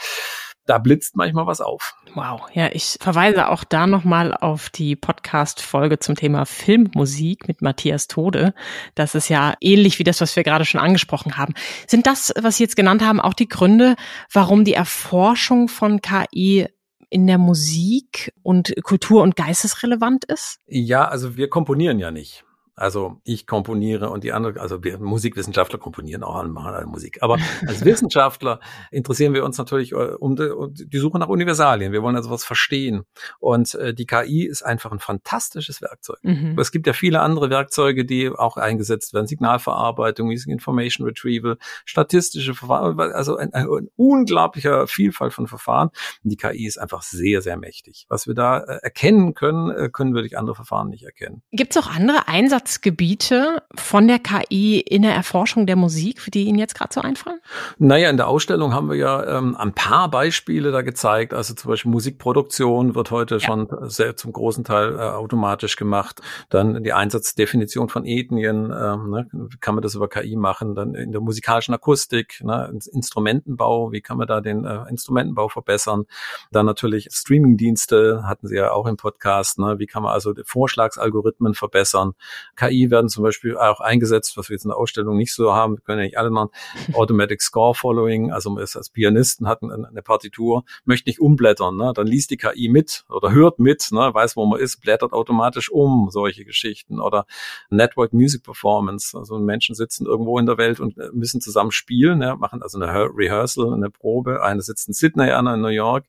da 0.66 0.78
blitzt 0.78 1.16
manchmal 1.16 1.46
was 1.46 1.60
auf. 1.60 1.94
Wow, 2.14 2.42
ja, 2.52 2.68
ich 2.72 2.96
verweise 3.00 3.48
auch 3.48 3.64
da 3.64 3.86
nochmal 3.86 4.34
auf 4.34 4.68
die 4.68 4.96
Podcast-Folge 4.96 5.98
zum 5.98 6.16
Thema 6.16 6.44
Filmmusik 6.44 7.48
mit 7.48 7.62
Matthias 7.62 8.08
Tode. 8.08 8.52
Das 8.94 9.14
ist 9.14 9.28
ja 9.28 9.54
ähnlich 9.60 9.98
wie 9.98 10.04
das, 10.04 10.20
was 10.20 10.34
wir 10.36 10.42
gerade 10.42 10.64
schon 10.64 10.80
angesprochen 10.80 11.36
haben. 11.36 11.54
Sind 11.86 12.06
das, 12.06 12.32
was 12.38 12.56
Sie 12.56 12.64
jetzt 12.64 12.76
genannt 12.76 13.02
haben, 13.02 13.20
auch 13.20 13.34
die 13.34 13.48
Gründe, 13.48 13.96
warum 14.32 14.64
die 14.64 14.74
Erforschung 14.74 15.68
von 15.68 16.00
KI 16.02 16.68
in 17.16 17.26
der 17.26 17.38
Musik 17.38 18.34
und 18.42 18.74
Kultur- 18.82 19.22
und 19.22 19.36
Geistesrelevant 19.36 20.26
ist? 20.26 20.58
Ja, 20.66 21.08
also 21.08 21.38
wir 21.38 21.48
komponieren 21.48 21.98
ja 21.98 22.10
nicht. 22.10 22.44
Also 22.76 23.20
ich 23.24 23.46
komponiere 23.46 24.10
und 24.10 24.22
die 24.22 24.32
anderen, 24.32 24.58
also 24.58 24.84
wir 24.84 24.98
Musikwissenschaftler 24.98 25.78
komponieren 25.78 26.22
auch 26.22 26.42
und 26.42 26.52
machen 26.52 26.74
alle 26.74 26.86
Musik. 26.86 27.22
Aber 27.22 27.38
als 27.66 27.84
Wissenschaftler 27.86 28.60
interessieren 28.90 29.32
wir 29.32 29.44
uns 29.44 29.56
natürlich 29.56 29.92
äh, 29.92 29.94
um 29.94 30.36
die, 30.36 30.54
um 30.54 30.74
die, 30.74 30.98
Suche 30.98 31.18
nach 31.18 31.28
Universalien. 31.28 31.92
Wir 31.92 32.02
wollen 32.02 32.16
also 32.16 32.28
was 32.28 32.44
verstehen. 32.44 33.04
Und 33.40 33.74
äh, 33.76 33.94
die 33.94 34.04
KI 34.04 34.44
ist 34.44 34.62
einfach 34.62 34.92
ein 34.92 34.98
fantastisches 34.98 35.80
Werkzeug. 35.80 36.18
Mhm. 36.22 36.58
Es 36.58 36.70
gibt 36.70 36.86
ja 36.86 36.92
viele 36.92 37.20
andere 37.20 37.48
Werkzeuge, 37.48 38.04
die 38.04 38.28
auch 38.28 38.58
eingesetzt 38.58 39.14
werden. 39.14 39.26
Signalverarbeitung, 39.26 40.30
Information 40.30 41.06
Retrieval, 41.06 41.56
statistische 41.86 42.54
Verfahren, 42.54 43.00
also 43.00 43.36
ein, 43.38 43.54
ein, 43.54 43.66
ein 43.66 43.88
unglaublicher 43.96 44.86
Vielfalt 44.86 45.32
von 45.32 45.46
Verfahren. 45.46 45.88
Und 46.22 46.30
die 46.30 46.36
KI 46.36 46.66
ist 46.66 46.76
einfach 46.76 47.00
sehr, 47.00 47.40
sehr 47.40 47.56
mächtig. 47.56 48.04
Was 48.10 48.26
wir 48.26 48.34
da 48.34 48.58
äh, 48.58 48.80
erkennen 48.82 49.32
können, 49.32 49.70
äh, 49.70 49.88
können 49.90 50.14
wir 50.14 50.20
durch 50.20 50.36
andere 50.36 50.56
Verfahren 50.56 50.90
nicht 50.90 51.04
erkennen. 51.04 51.42
Gibt 51.52 51.74
es 51.74 51.82
auch 51.82 51.90
andere 51.90 52.28
Einsatzbereiche, 52.28 52.65
Einsatzgebiete 52.66 53.62
von 53.76 54.08
der 54.08 54.18
KI 54.18 54.80
in 54.80 55.02
der 55.02 55.14
Erforschung 55.14 55.66
der 55.66 55.76
Musik, 55.76 56.28
die 56.34 56.44
Ihnen 56.46 56.58
jetzt 56.58 56.74
gerade 56.74 56.92
so 56.92 57.00
einfallen? 57.00 57.38
Naja, 57.78 58.10
in 58.10 58.16
der 58.16 58.26
Ausstellung 58.26 58.74
haben 58.74 58.90
wir 58.90 58.96
ja 58.96 59.38
ähm, 59.38 59.56
ein 59.56 59.72
paar 59.72 60.10
Beispiele 60.10 60.72
da 60.72 60.82
gezeigt. 60.82 61.32
Also 61.32 61.54
zum 61.54 61.70
Beispiel 61.70 61.92
Musikproduktion 61.92 62.96
wird 62.96 63.12
heute 63.12 63.36
ja. 63.36 63.40
schon 63.40 63.68
sehr 63.82 64.16
zum 64.16 64.32
großen 64.32 64.64
Teil 64.64 64.96
äh, 64.96 64.98
automatisch 64.98 65.76
gemacht. 65.76 66.20
Dann 66.50 66.82
die 66.82 66.92
Einsatzdefinition 66.92 67.88
von 67.88 68.04
Ethnien, 68.04 68.72
ähm, 68.76 69.10
ne, 69.10 69.28
wie 69.30 69.58
kann 69.58 69.76
man 69.76 69.82
das 69.82 69.94
über 69.94 70.08
KI 70.08 70.34
machen? 70.34 70.74
Dann 70.74 70.96
in 70.96 71.12
der 71.12 71.20
musikalischen 71.20 71.72
Akustik, 71.72 72.42
ne, 72.42 72.76
Instrumentenbau, 72.92 73.92
wie 73.92 74.00
kann 74.00 74.18
man 74.18 74.26
da 74.26 74.40
den 74.40 74.64
äh, 74.64 74.88
Instrumentenbau 74.88 75.48
verbessern? 75.48 76.06
Dann 76.50 76.66
natürlich 76.66 77.08
Streamingdienste 77.12 78.24
hatten 78.24 78.48
Sie 78.48 78.56
ja 78.56 78.72
auch 78.72 78.86
im 78.86 78.96
Podcast. 78.96 79.60
Ne? 79.60 79.78
Wie 79.78 79.86
kann 79.86 80.02
man 80.02 80.12
also 80.12 80.34
Vorschlagsalgorithmen 80.44 81.54
verbessern? 81.54 82.14
KI 82.56 82.90
werden 82.90 83.08
zum 83.08 83.22
Beispiel 83.22 83.56
auch 83.56 83.80
eingesetzt, 83.80 84.36
was 84.36 84.48
wir 84.48 84.54
jetzt 84.54 84.64
in 84.64 84.70
der 84.70 84.78
Ausstellung 84.78 85.16
nicht 85.16 85.34
so 85.34 85.52
haben. 85.52 85.76
Wir 85.76 85.82
können 85.82 85.98
ja 86.00 86.04
nicht 86.06 86.18
alle 86.18 86.30
machen. 86.30 86.50
Automatic 86.94 87.42
Score 87.42 87.74
Following, 87.74 88.32
also 88.32 88.50
man 88.50 88.62
ist 88.62 88.76
als 88.76 88.90
Pianisten 88.90 89.46
hat 89.46 89.62
eine 89.62 90.02
Partitur, 90.02 90.64
möchte 90.84 91.08
nicht 91.08 91.20
umblättern, 91.20 91.76
ne? 91.76 91.92
dann 91.94 92.06
liest 92.06 92.30
die 92.30 92.36
KI 92.36 92.68
mit 92.68 93.04
oder 93.08 93.32
hört 93.32 93.58
mit, 93.58 93.88
ne? 93.92 94.10
weiß, 94.12 94.36
wo 94.36 94.46
man 94.46 94.60
ist, 94.60 94.80
blättert 94.80 95.12
automatisch 95.12 95.70
um, 95.70 96.08
solche 96.10 96.44
Geschichten. 96.44 97.00
Oder 97.00 97.26
Network 97.70 98.12
Music 98.12 98.42
Performance, 98.42 99.16
also 99.16 99.38
Menschen 99.38 99.74
sitzen 99.74 100.06
irgendwo 100.06 100.38
in 100.38 100.46
der 100.46 100.58
Welt 100.58 100.80
und 100.80 100.96
äh, 100.98 101.10
müssen 101.12 101.40
zusammen 101.40 101.70
spielen, 101.70 102.18
ne? 102.18 102.36
machen 102.36 102.62
also 102.62 102.80
eine 102.80 102.92
Rehearsal, 102.92 103.72
eine 103.72 103.90
Probe. 103.90 104.42
Eine 104.42 104.62
sitzt 104.62 104.88
in 104.88 104.94
Sydney, 104.94 105.30
einer 105.30 105.54
in 105.54 105.60
New 105.60 105.68
York, 105.68 106.06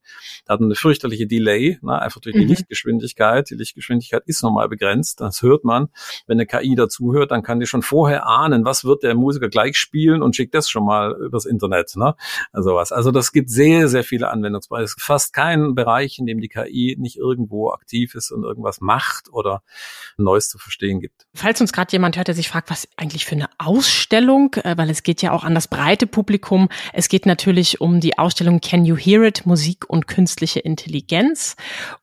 hat 0.48 0.62
eine 0.62 0.75
fürchterliche 0.75 1.27
Delay, 1.27 1.80
ne? 1.82 2.01
einfach 2.01 2.22
durch 2.22 2.36
die 2.36 2.44
mhm. 2.44 2.50
Lichtgeschwindigkeit. 2.50 3.50
Die 3.50 3.56
Lichtgeschwindigkeit 3.56 4.24
ist 4.25 4.44
normal 4.44 4.70
begrenzt, 4.70 5.22
das 5.22 5.42
hört 5.42 5.63
man. 5.63 5.89
Wenn 6.25 6.37
eine 6.39 6.46
KI 6.46 6.75
dazuhört, 6.75 7.32
dann 7.32 7.44
kann 7.44 7.60
die 7.60 7.65
schon 7.65 7.82
vorher 7.82 8.27
ahnen, 8.27 8.65
was 8.65 8.86
wird 8.86 9.03
der 9.03 9.15
Musiker 9.15 9.50
gleich 9.50 9.77
spielen 9.77 10.22
und 10.22 10.36
schickt 10.36 10.53
das 10.53 10.70
schon 10.70 10.86
mal 10.86 11.15
übers 11.20 11.46
Internet. 11.46 11.96
Ne? 11.96 12.15
Also 12.51 12.75
was. 12.75 12.91
Also 12.91 13.12
das 13.12 13.32
gibt 13.32 13.50
sehr, 13.50 13.88
sehr 13.88 14.03
viele 14.03 14.29
Anwendungsbereiche. 14.29 14.86
Es 14.86 14.96
gibt 14.96 15.06
fast 15.06 15.34
keinen 15.34 15.75
Bereich, 15.75 16.20
in 16.20 16.25
dem 16.25 16.39
die 16.39 16.50
KI 16.50 16.96
nicht 17.00 17.17
irgendwo 17.17 17.72
aktiv 17.72 18.15
ist 18.15 18.32
und 18.32 18.44
irgendwas 18.44 18.82
macht 18.82 19.32
oder 19.32 19.62
Neues 20.17 20.50
zu 20.50 20.58
verstehen 20.58 21.00
gibt. 21.00 21.27
Falls 21.34 21.62
uns 21.62 21.74
gerade 21.74 21.91
jemand 21.91 22.17
hört, 22.17 22.27
der 22.27 22.36
sich 22.36 22.50
fragt, 22.50 22.70
was 22.70 22.88
eigentlich 22.98 23.25
für 23.25 23.36
eine 23.36 23.50
Ausstellung, 23.58 24.53
äh, 24.56 24.77
weil 24.77 24.89
es 24.89 25.03
geht 25.03 25.22
ja 25.22 25.32
auch 25.32 25.44
an 25.44 25.56
das 25.56 25.67
breite 25.67 26.08
Publikum. 26.08 26.70
Es 26.94 27.10
geht 27.10 27.25
natürlich 27.25 27.82
um 27.82 28.00
die 28.00 28.17
Ausstellung 28.17 28.62
Can 28.62 28.86
You 28.86 28.96
Hear 28.96 29.24
It? 29.24 29.46
Musik 29.46 29.89
und 29.89 30.08
künstliche 30.08 30.60
Intelligenz. 30.60 31.56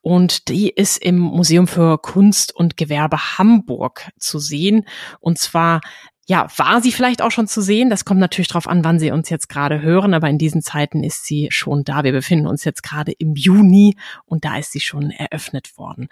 Und 0.03 0.49
die 0.49 0.71
ist 0.71 1.03
im 1.03 1.19
Museum 1.19 1.67
für 1.67 1.99
Kunst 1.99 2.55
und 2.55 2.77
Gewerbe 2.77 3.39
Hamburg 3.39 4.09
zu 4.25 4.39
sehen. 4.39 4.87
Und 5.21 5.39
zwar 5.39 5.81
ja, 6.27 6.49
war 6.57 6.81
sie 6.81 6.93
vielleicht 6.93 7.21
auch 7.21 7.31
schon 7.31 7.47
zu 7.47 7.61
sehen? 7.61 7.91
Das 7.91 8.05
kommt 8.05 8.21
natürlich 8.21 8.49
darauf 8.49 8.67
an, 8.67 8.83
wann 8.83 8.99
Sie 8.99 9.11
uns 9.11 9.29
jetzt 9.29 9.49
gerade 9.49 9.83
hören, 9.83 10.15
aber 10.15 10.29
in 10.29 10.39
diesen 10.39 10.63
Zeiten 10.63 11.05
ist 11.05 11.27
sie 11.27 11.49
schon 11.51 11.85
da. 11.85 12.03
Wir 12.03 12.13
befinden 12.13 12.47
uns 12.47 12.65
jetzt 12.65 12.83
gerade 12.83 13.13
im 13.13 13.35
Juni 13.35 13.97
und 14.25 14.45
da 14.45 14.57
ist 14.57 14.73
sie 14.73 14.81
schon 14.81 15.11
eröffnet 15.11 15.77
worden. 15.77 16.09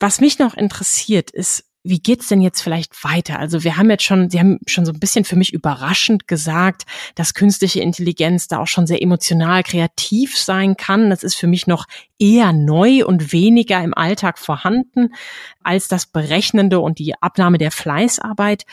Was 0.00 0.20
mich 0.20 0.38
noch 0.38 0.54
interessiert, 0.54 1.30
ist, 1.30 1.64
wie 1.84 2.00
geht's 2.00 2.28
denn 2.28 2.40
jetzt 2.40 2.60
vielleicht 2.60 3.04
weiter? 3.04 3.38
Also 3.38 3.64
wir 3.64 3.76
haben 3.76 3.88
jetzt 3.88 4.02
schon, 4.02 4.30
Sie 4.30 4.38
haben 4.38 4.58
schon 4.66 4.84
so 4.84 4.92
ein 4.92 5.00
bisschen 5.00 5.24
für 5.24 5.36
mich 5.36 5.52
überraschend 5.52 6.26
gesagt, 6.26 6.82
dass 7.14 7.34
künstliche 7.34 7.80
Intelligenz 7.80 8.48
da 8.48 8.58
auch 8.58 8.66
schon 8.66 8.86
sehr 8.86 9.02
emotional 9.02 9.62
kreativ 9.62 10.36
sein 10.36 10.76
kann. 10.76 11.08
Das 11.08 11.22
ist 11.22 11.36
für 11.36 11.46
mich 11.46 11.66
noch 11.66 11.86
eher 12.18 12.52
neu 12.52 13.06
und 13.06 13.32
weniger 13.32 13.82
im 13.82 13.94
Alltag 13.94 14.38
vorhanden 14.38 15.14
als 15.62 15.88
das 15.88 16.06
Berechnende 16.06 16.80
und 16.80 16.98
die 16.98 17.14
Abnahme 17.20 17.58
der 17.58 17.70
Fleißarbeit. 17.70 18.64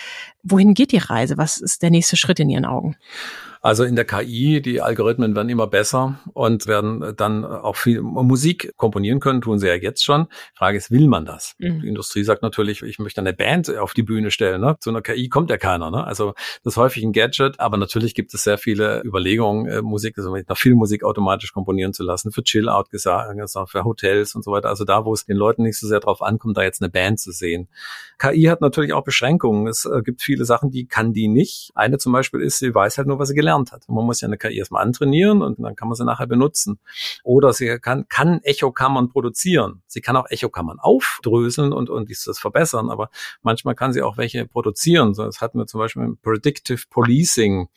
Wohin 0.43 0.73
geht 0.73 0.91
die 0.91 0.97
Reise? 0.97 1.37
Was 1.37 1.57
ist 1.57 1.83
der 1.83 1.91
nächste 1.91 2.17
Schritt 2.17 2.39
in 2.39 2.49
Ihren 2.49 2.65
Augen? 2.65 2.97
Also 3.65 3.83
in 3.83 3.95
der 3.95 4.05
KI, 4.05 4.61
die 4.61 4.79
Algorithmen 4.79 5.35
werden 5.35 5.49
immer 5.49 5.65
besser 5.65 6.19
und 6.35 6.67
werden 6.67 7.15
dann 7.17 7.43
auch 7.43 7.75
viel 7.75 7.99
Musik 8.03 8.71
komponieren 8.77 9.19
können, 9.19 9.41
tun 9.41 9.57
sie 9.57 9.65
ja 9.65 9.73
jetzt 9.73 10.03
schon. 10.03 10.27
Die 10.53 10.57
Frage 10.59 10.77
ist, 10.77 10.91
will 10.91 11.07
man 11.07 11.25
das? 11.25 11.55
Mhm. 11.57 11.81
Die 11.81 11.87
Industrie 11.87 12.23
sagt 12.23 12.43
natürlich, 12.43 12.83
ich 12.83 12.99
möchte 12.99 13.21
eine 13.21 13.33
Band 13.33 13.75
auf 13.75 13.95
die 13.95 14.03
Bühne 14.03 14.29
stellen. 14.29 14.61
Ne? 14.61 14.77
Zu 14.79 14.91
einer 14.91 15.01
KI 15.01 15.29
kommt 15.29 15.49
ja 15.49 15.57
keiner. 15.57 15.89
Ne? 15.89 16.05
Also 16.05 16.35
das 16.63 16.73
ist 16.73 16.77
häufig 16.77 17.03
ein 17.03 17.11
Gadget, 17.11 17.59
aber 17.59 17.77
natürlich 17.77 18.13
gibt 18.13 18.35
es 18.35 18.43
sehr 18.43 18.59
viele 18.59 19.01
Überlegungen, 19.03 19.65
äh, 19.65 19.81
Musik, 19.81 20.15
also 20.19 20.37
nach 20.47 20.57
Filmmusik 20.57 21.03
automatisch 21.03 21.51
komponieren 21.51 21.91
zu 21.91 22.03
lassen, 22.03 22.31
für 22.31 22.43
Chill-Out 22.43 22.91
gesagt, 22.91 23.33
für 23.71 23.83
Hotels 23.83 24.35
und 24.35 24.43
so 24.43 24.51
weiter. 24.51 24.69
Also 24.69 24.85
da, 24.85 25.05
wo 25.05 25.13
es 25.13 25.25
den 25.25 25.37
Leuten 25.37 25.63
nicht 25.63 25.79
so 25.79 25.87
sehr 25.87 26.01
drauf 26.01 26.21
ankommt, 26.21 26.55
da 26.55 26.61
jetzt 26.61 26.83
eine 26.83 26.91
Band 26.91 27.19
zu 27.19 27.31
sehen. 27.31 27.67
KI 28.19 28.43
hat 28.43 28.61
natürlich 28.61 28.93
auch 28.93 29.03
Beschränkungen. 29.03 29.65
Es 29.65 29.85
äh, 29.85 30.03
gibt 30.03 30.21
viele 30.21 30.45
Sachen, 30.45 30.69
die 30.69 30.85
kann 30.85 31.13
die 31.13 31.27
nicht. 31.27 31.71
Eine 31.73 31.97
zum 31.97 32.13
Beispiel 32.13 32.41
ist, 32.41 32.59
sie 32.59 32.75
weiß 32.75 32.99
halt 32.99 33.07
nur, 33.07 33.17
was 33.17 33.29
sie 33.29 33.35
gelernt 33.35 33.54
gelernt 33.55 33.71
hat. 33.71 33.87
Man 33.87 34.05
muss 34.05 34.21
ja 34.21 34.27
eine 34.27 34.37
KI 34.37 34.57
erstmal 34.57 34.83
antrainieren 34.83 35.41
und 35.41 35.59
dann 35.59 35.75
kann 35.75 35.87
man 35.87 35.95
sie 35.95 36.05
nachher 36.05 36.27
benutzen. 36.27 36.79
Oder 37.23 37.53
sie 37.53 37.79
kann, 37.79 38.07
kann 38.07 38.41
Echokammern 38.43 39.09
produzieren. 39.09 39.81
Sie 39.87 40.01
kann 40.01 40.15
auch 40.15 40.29
Echokammern 40.29 40.79
aufdröseln 40.79 41.73
und, 41.73 41.89
und 41.89 42.09
das 42.09 42.39
verbessern, 42.39 42.89
aber 42.89 43.09
manchmal 43.41 43.75
kann 43.75 43.93
sie 43.93 44.01
auch 44.01 44.17
welche 44.17 44.45
produzieren. 44.45 45.13
Das 45.13 45.41
hatten 45.41 45.59
wir 45.59 45.67
zum 45.67 45.79
Beispiel 45.79 46.03
im 46.03 46.17
Predictive 46.17 46.83
Policing. 46.89 47.67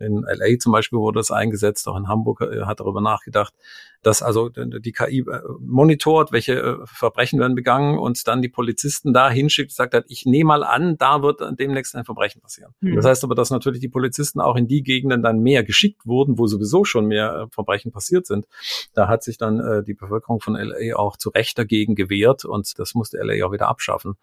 In 0.00 0.22
LA 0.22 0.58
zum 0.58 0.72
Beispiel 0.72 0.98
wurde 0.98 1.18
das 1.18 1.30
eingesetzt, 1.30 1.88
auch 1.88 1.96
in 1.96 2.08
Hamburg 2.08 2.40
äh, 2.40 2.64
hat 2.64 2.80
darüber 2.80 3.00
nachgedacht, 3.00 3.54
dass 4.02 4.22
also 4.22 4.48
die 4.48 4.92
KI 4.92 5.20
äh, 5.20 5.40
monitort, 5.60 6.32
welche 6.32 6.54
äh, 6.54 6.76
Verbrechen 6.84 7.40
werden 7.40 7.54
begangen 7.54 7.98
und 7.98 8.26
dann 8.28 8.42
die 8.42 8.48
Polizisten 8.48 9.12
da 9.12 9.28
hinschickt, 9.30 9.72
sagt 9.72 9.94
hat, 9.94 10.04
ich 10.08 10.24
nehme 10.24 10.48
mal 10.48 10.64
an, 10.64 10.96
da 10.98 11.22
wird 11.22 11.40
demnächst 11.58 11.94
ein 11.96 12.04
Verbrechen 12.04 12.40
passieren. 12.40 12.72
Mhm. 12.80 12.96
Das 12.96 13.04
heißt 13.04 13.24
aber, 13.24 13.34
dass 13.34 13.50
natürlich 13.50 13.80
die 13.80 13.88
Polizisten 13.88 14.40
auch 14.40 14.56
in 14.56 14.68
die 14.68 14.82
Gegenden 14.82 15.22
dann 15.28 15.40
mehr 15.40 15.62
geschickt 15.64 16.06
wurden, 16.06 16.38
wo 16.38 16.46
sowieso 16.46 16.84
schon 16.84 17.06
mehr 17.06 17.46
äh, 17.46 17.54
Verbrechen 17.54 17.92
passiert 17.92 18.26
sind. 18.26 18.46
Da 18.94 19.08
hat 19.08 19.22
sich 19.22 19.38
dann 19.38 19.60
äh, 19.60 19.82
die 19.82 19.94
Bevölkerung 19.94 20.40
von 20.40 20.54
LA 20.54 20.96
auch 20.96 21.16
zu 21.16 21.30
Recht 21.30 21.58
dagegen 21.58 21.94
gewehrt 21.94 22.44
und 22.44 22.78
das 22.78 22.94
musste 22.94 23.18
LA 23.18 23.46
auch 23.46 23.52
wieder 23.52 23.68
abschaffen. 23.68 24.14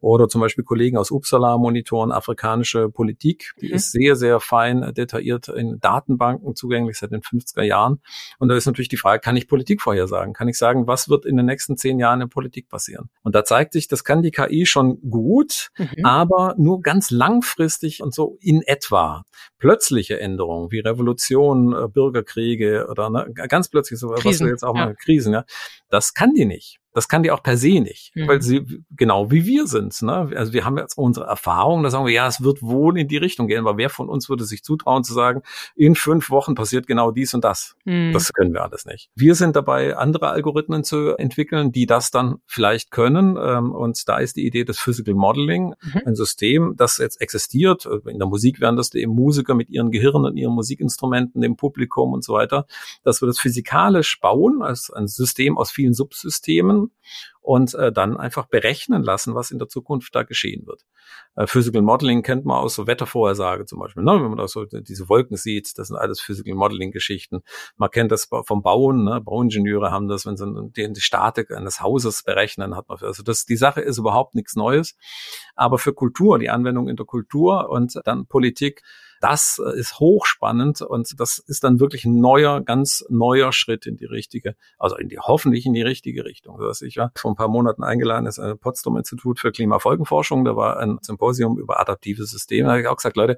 Oder 0.00 0.28
zum 0.28 0.40
Beispiel 0.40 0.64
Kollegen 0.64 0.96
aus 0.96 1.10
Uppsala 1.10 1.58
monitoren 1.58 2.12
afrikanische 2.12 2.88
Politik. 2.88 3.52
Die 3.60 3.68
mhm. 3.68 3.74
ist 3.74 3.92
sehr, 3.92 4.16
sehr 4.16 4.40
fein 4.40 4.92
detailliert 4.94 5.48
in 5.48 5.80
Datenbanken 5.80 6.54
zugänglich 6.54 6.98
seit 6.98 7.12
den 7.12 7.22
50er 7.22 7.62
Jahren. 7.62 8.00
Und 8.38 8.48
da 8.48 8.56
ist 8.56 8.66
natürlich 8.66 8.88
die 8.88 8.96
Frage, 8.96 9.20
kann 9.20 9.36
ich 9.36 9.48
Politik 9.48 9.82
vorhersagen? 9.82 10.34
Kann 10.34 10.48
ich 10.48 10.58
sagen, 10.58 10.86
was 10.86 11.08
wird 11.08 11.26
in 11.26 11.36
den 11.36 11.46
nächsten 11.46 11.76
zehn 11.76 11.98
Jahren 11.98 12.20
in 12.20 12.28
Politik 12.28 12.68
passieren? 12.68 13.08
Und 13.22 13.34
da 13.34 13.44
zeigt 13.44 13.72
sich, 13.72 13.88
das 13.88 14.04
kann 14.04 14.22
die 14.22 14.30
KI 14.30 14.66
schon 14.66 15.00
gut, 15.08 15.70
mhm. 15.78 16.04
aber 16.04 16.54
nur 16.58 16.80
ganz 16.82 17.10
langfristig 17.10 18.02
und 18.02 18.14
so 18.14 18.36
in 18.40 18.62
etwa. 18.62 19.24
Plötzliche 19.58 20.18
Änderungen 20.20 20.49
wie 20.70 20.80
Revolutionen, 20.80 21.72
äh, 21.72 21.88
Bürgerkriege 21.88 22.86
oder 22.90 23.10
ne, 23.10 23.32
ganz 23.48 23.68
plötzlich 23.68 23.98
so, 23.98 24.08
Krisen, 24.08 24.24
was 24.24 24.40
wir 24.40 24.48
jetzt 24.48 24.64
auch 24.64 24.74
ja. 24.74 24.86
mal 24.86 24.94
Krisen, 24.96 25.32
ja, 25.32 25.44
das 25.88 26.14
kann 26.14 26.34
die 26.34 26.44
nicht. 26.44 26.79
Das 26.92 27.08
kann 27.08 27.22
die 27.22 27.30
auch 27.30 27.42
per 27.42 27.56
se 27.56 27.80
nicht, 27.80 28.14
mhm. 28.14 28.28
weil 28.28 28.42
sie 28.42 28.82
genau 28.90 29.30
wie 29.30 29.46
wir 29.46 29.66
sind. 29.66 30.00
Ne? 30.02 30.30
Also 30.34 30.52
wir 30.52 30.64
haben 30.64 30.76
jetzt 30.76 30.98
unsere 30.98 31.26
Erfahrung, 31.26 31.82
da 31.82 31.90
sagen 31.90 32.04
wir, 32.04 32.12
ja, 32.12 32.26
es 32.26 32.42
wird 32.42 32.62
wohl 32.62 32.98
in 32.98 33.06
die 33.06 33.16
Richtung 33.16 33.46
gehen, 33.46 33.60
aber 33.60 33.76
wer 33.76 33.90
von 33.90 34.08
uns 34.08 34.28
würde 34.28 34.44
sich 34.44 34.64
zutrauen 34.64 35.04
zu 35.04 35.12
sagen, 35.12 35.42
in 35.76 35.94
fünf 35.94 36.30
Wochen 36.30 36.54
passiert 36.54 36.86
genau 36.86 37.12
dies 37.12 37.32
und 37.34 37.44
das? 37.44 37.76
Mhm. 37.84 38.12
Das 38.12 38.32
können 38.32 38.52
wir 38.52 38.62
alles 38.62 38.86
nicht. 38.86 39.10
Wir 39.14 39.34
sind 39.34 39.54
dabei, 39.54 39.96
andere 39.96 40.28
Algorithmen 40.30 40.82
zu 40.82 41.16
entwickeln, 41.16 41.70
die 41.70 41.86
das 41.86 42.10
dann 42.10 42.38
vielleicht 42.46 42.90
können. 42.90 43.36
Ähm, 43.40 43.72
und 43.72 44.08
da 44.08 44.18
ist 44.18 44.36
die 44.36 44.46
Idee 44.46 44.64
des 44.64 44.78
Physical 44.80 45.14
Modeling, 45.14 45.74
mhm. 45.80 46.02
ein 46.06 46.14
System, 46.16 46.74
das 46.76 46.98
jetzt 46.98 47.20
existiert. 47.20 47.86
In 48.06 48.18
der 48.18 48.28
Musik 48.28 48.60
werden 48.60 48.76
das 48.76 48.92
eben 48.94 49.12
Musiker 49.12 49.54
mit 49.54 49.70
ihren 49.70 49.90
Gehirnen, 49.90 50.36
ihren 50.36 50.54
Musikinstrumenten, 50.54 51.40
dem 51.40 51.56
Publikum 51.56 52.12
und 52.12 52.24
so 52.24 52.32
weiter, 52.32 52.66
dass 53.04 53.22
wir 53.22 53.26
das 53.26 53.38
physikalisch 53.38 54.18
bauen, 54.20 54.62
als 54.62 54.90
ein 54.90 55.06
System 55.06 55.56
aus 55.56 55.70
vielen 55.70 55.94
Subsystemen 55.94 56.79
und 57.40 57.74
äh, 57.74 57.90
dann 57.90 58.16
einfach 58.16 58.46
berechnen 58.46 59.02
lassen, 59.02 59.34
was 59.34 59.50
in 59.50 59.58
der 59.58 59.68
Zukunft 59.68 60.14
da 60.14 60.22
geschehen 60.22 60.66
wird. 60.66 60.84
Äh, 61.36 61.46
Physical 61.46 61.82
Modeling 61.82 62.22
kennt 62.22 62.44
man 62.44 62.58
aus 62.58 62.74
so 62.74 62.86
Wettervorhersage 62.86 63.64
zum 63.64 63.78
Beispiel. 63.78 64.02
Ne? 64.02 64.12
Wenn 64.12 64.28
man 64.28 64.36
da 64.36 64.46
so 64.46 64.64
diese 64.64 65.08
Wolken 65.08 65.36
sieht, 65.36 65.78
das 65.78 65.88
sind 65.88 65.96
alles 65.96 66.20
Physical 66.20 66.54
Modeling 66.54 66.90
Geschichten. 66.90 67.42
Man 67.76 67.90
kennt 67.90 68.12
das 68.12 68.28
vom 68.44 68.62
Bauen, 68.62 69.04
ne? 69.04 69.20
Bauingenieure 69.20 69.90
haben 69.90 70.08
das, 70.08 70.26
wenn 70.26 70.36
sie 70.36 70.70
die, 70.76 70.92
die 70.92 71.00
Statik 71.00 71.50
eines 71.50 71.80
Hauses 71.80 72.22
berechnen, 72.22 72.76
hat 72.76 72.88
man, 72.88 72.98
also 73.00 73.22
das, 73.22 73.44
die 73.46 73.56
Sache 73.56 73.80
ist 73.80 73.98
überhaupt 73.98 74.34
nichts 74.34 74.54
Neues. 74.54 74.96
Aber 75.54 75.78
für 75.78 75.94
Kultur, 75.94 76.38
die 76.38 76.50
Anwendung 76.50 76.88
in 76.88 76.96
der 76.96 77.06
Kultur 77.06 77.68
und 77.70 77.98
dann 78.04 78.26
Politik, 78.26 78.82
Das 79.20 79.60
äh, 79.64 79.78
ist 79.78 80.00
hochspannend 80.00 80.82
und 80.82 81.20
das 81.20 81.38
ist 81.38 81.62
dann 81.62 81.78
wirklich 81.78 82.04
ein 82.04 82.20
neuer, 82.20 82.60
ganz 82.62 83.04
neuer 83.08 83.52
Schritt 83.52 83.86
in 83.86 83.96
die 83.96 84.06
richtige, 84.06 84.56
also 84.78 84.96
in 84.96 85.08
die 85.08 85.18
hoffentlich 85.18 85.66
in 85.66 85.74
die 85.74 85.82
richtige 85.82 86.24
Richtung. 86.24 86.60
Also 86.60 86.84
ich 86.86 86.96
war 86.96 87.12
vor 87.14 87.30
ein 87.30 87.36
paar 87.36 87.48
Monaten 87.48 87.84
eingeladen, 87.84 88.24
das 88.24 88.38
ist 88.38 88.60
Potsdam 88.60 88.96
Institut 88.96 89.38
für 89.38 89.52
Klimafolgenforschung. 89.52 90.44
Da 90.44 90.56
war 90.56 90.78
ein 90.78 90.98
Symposium 91.02 91.58
über 91.58 91.80
adaptive 91.80 92.24
Systeme. 92.24 92.64
Da 92.64 92.70
habe 92.72 92.80
ich 92.80 92.88
auch 92.88 92.96
gesagt, 92.96 93.16
Leute, 93.16 93.36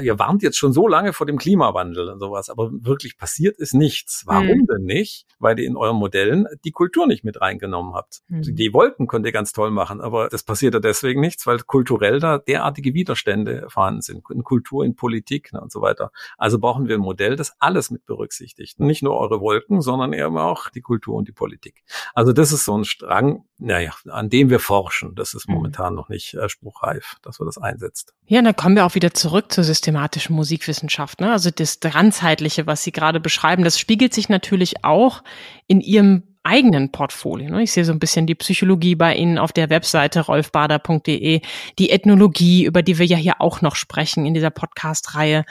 ihr 0.00 0.18
warnt 0.18 0.42
jetzt 0.42 0.58
schon 0.58 0.72
so 0.72 0.86
lange 0.86 1.12
vor 1.12 1.26
dem 1.26 1.38
Klimawandel 1.38 2.10
und 2.10 2.20
sowas, 2.20 2.50
aber 2.50 2.70
wirklich 2.72 3.16
passiert 3.16 3.56
ist 3.56 3.74
nichts. 3.74 4.24
Warum 4.26 4.58
mhm. 4.58 4.66
denn 4.66 4.84
nicht? 4.84 5.26
Weil 5.38 5.58
ihr 5.58 5.66
in 5.66 5.76
euren 5.76 5.96
Modellen 5.96 6.46
die 6.64 6.70
Kultur 6.70 7.06
nicht 7.06 7.24
mit 7.24 7.40
reingenommen 7.40 7.94
habt. 7.94 8.20
Mhm. 8.28 8.54
Die 8.54 8.72
Wolken 8.74 9.06
könnt 9.06 9.26
ihr 9.26 9.32
ganz 9.32 9.52
toll 9.52 9.70
machen, 9.70 10.00
aber 10.00 10.28
das 10.28 10.42
passiert 10.42 10.74
ja 10.74 10.80
deswegen 10.80 11.20
nichts, 11.20 11.46
weil 11.46 11.58
kulturell 11.60 12.20
da 12.20 12.38
derartige 12.38 12.94
Widerstände 12.94 13.66
vorhanden 13.68 14.02
sind. 14.02 14.22
In 14.30 14.42
Kultur, 14.42 14.84
in 14.84 14.96
Politik 14.96 15.13
ne, 15.52 15.60
und 15.60 15.72
so 15.72 15.80
weiter. 15.80 16.10
Also 16.38 16.58
brauchen 16.58 16.88
wir 16.88 16.96
ein 16.96 17.00
Modell, 17.00 17.36
das 17.36 17.54
alles 17.58 17.90
mit 17.90 18.06
berücksichtigt. 18.06 18.80
Nicht 18.80 19.02
nur 19.02 19.16
eure 19.16 19.40
Wolken, 19.40 19.80
sondern 19.80 20.12
eben 20.12 20.38
auch 20.38 20.70
die 20.70 20.80
Kultur 20.80 21.14
und 21.14 21.28
die 21.28 21.32
Politik. 21.32 21.84
Also 22.14 22.32
das 22.32 22.52
ist 22.52 22.64
so 22.64 22.76
ein 22.76 22.84
Strang, 22.84 23.44
naja, 23.58 23.92
an 24.08 24.28
dem 24.28 24.50
wir 24.50 24.60
forschen. 24.60 25.14
Das 25.14 25.34
ist 25.34 25.48
mhm. 25.48 25.54
momentan 25.54 25.94
noch 25.94 26.08
nicht 26.08 26.34
äh, 26.34 26.48
spruchreif, 26.48 27.16
dass 27.22 27.40
wir 27.40 27.44
das 27.44 27.58
einsetzt. 27.58 28.14
Ja, 28.26 28.42
dann 28.42 28.56
kommen 28.56 28.76
wir 28.76 28.86
auch 28.86 28.94
wieder 28.94 29.12
zurück 29.14 29.52
zur 29.52 29.64
systematischen 29.64 30.34
Musikwissenschaft. 30.34 31.20
Ne? 31.20 31.32
Also 31.32 31.50
das 31.50 31.80
Ganzheitliche, 31.80 32.66
was 32.66 32.82
Sie 32.82 32.92
gerade 32.92 33.20
beschreiben, 33.20 33.64
das 33.64 33.78
spiegelt 33.78 34.14
sich 34.14 34.28
natürlich 34.28 34.84
auch 34.84 35.22
in 35.66 35.80
Ihrem 35.80 36.33
eigenen 36.44 36.92
Portfolio. 36.92 37.50
Ne? 37.50 37.62
Ich 37.62 37.72
sehe 37.72 37.84
so 37.84 37.92
ein 37.92 37.98
bisschen 37.98 38.26
die 38.26 38.34
Psychologie 38.34 38.94
bei 38.94 39.14
Ihnen 39.16 39.38
auf 39.38 39.52
der 39.52 39.70
Webseite 39.70 40.20
rolfbader.de, 40.20 41.40
die 41.78 41.90
Ethnologie, 41.90 42.64
über 42.64 42.82
die 42.82 42.98
wir 42.98 43.06
ja 43.06 43.16
hier 43.16 43.40
auch 43.40 43.62
noch 43.62 43.76
sprechen 43.76 44.26
in 44.26 44.34
dieser 44.34 44.50
Podcast-Reihe, 44.50 45.44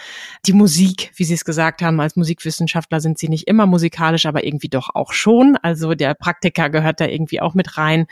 die 0.46 0.54
Musik, 0.54 1.12
wie 1.16 1.24
Sie 1.24 1.34
es 1.34 1.46
gesagt 1.46 1.82
haben, 1.82 2.00
als 2.00 2.16
Musikwissenschaftler 2.16 3.02
sind 3.02 3.18
Sie 3.18 3.28
nicht 3.28 3.48
immer 3.48 3.66
musikalisch, 3.66 4.26
aber 4.26 4.46
irgendwie 4.46 4.70
doch 4.70 4.90
auch 4.94 5.14
schon. 5.14 5.58
Also 5.62 5.96
der 5.96 6.14
Praktiker 6.14 6.70
gehört 6.70 7.00
da 7.00 7.06
irgendwie 7.06 7.42
auch 7.42 7.56
mit 7.56 7.78
rein 7.78 8.06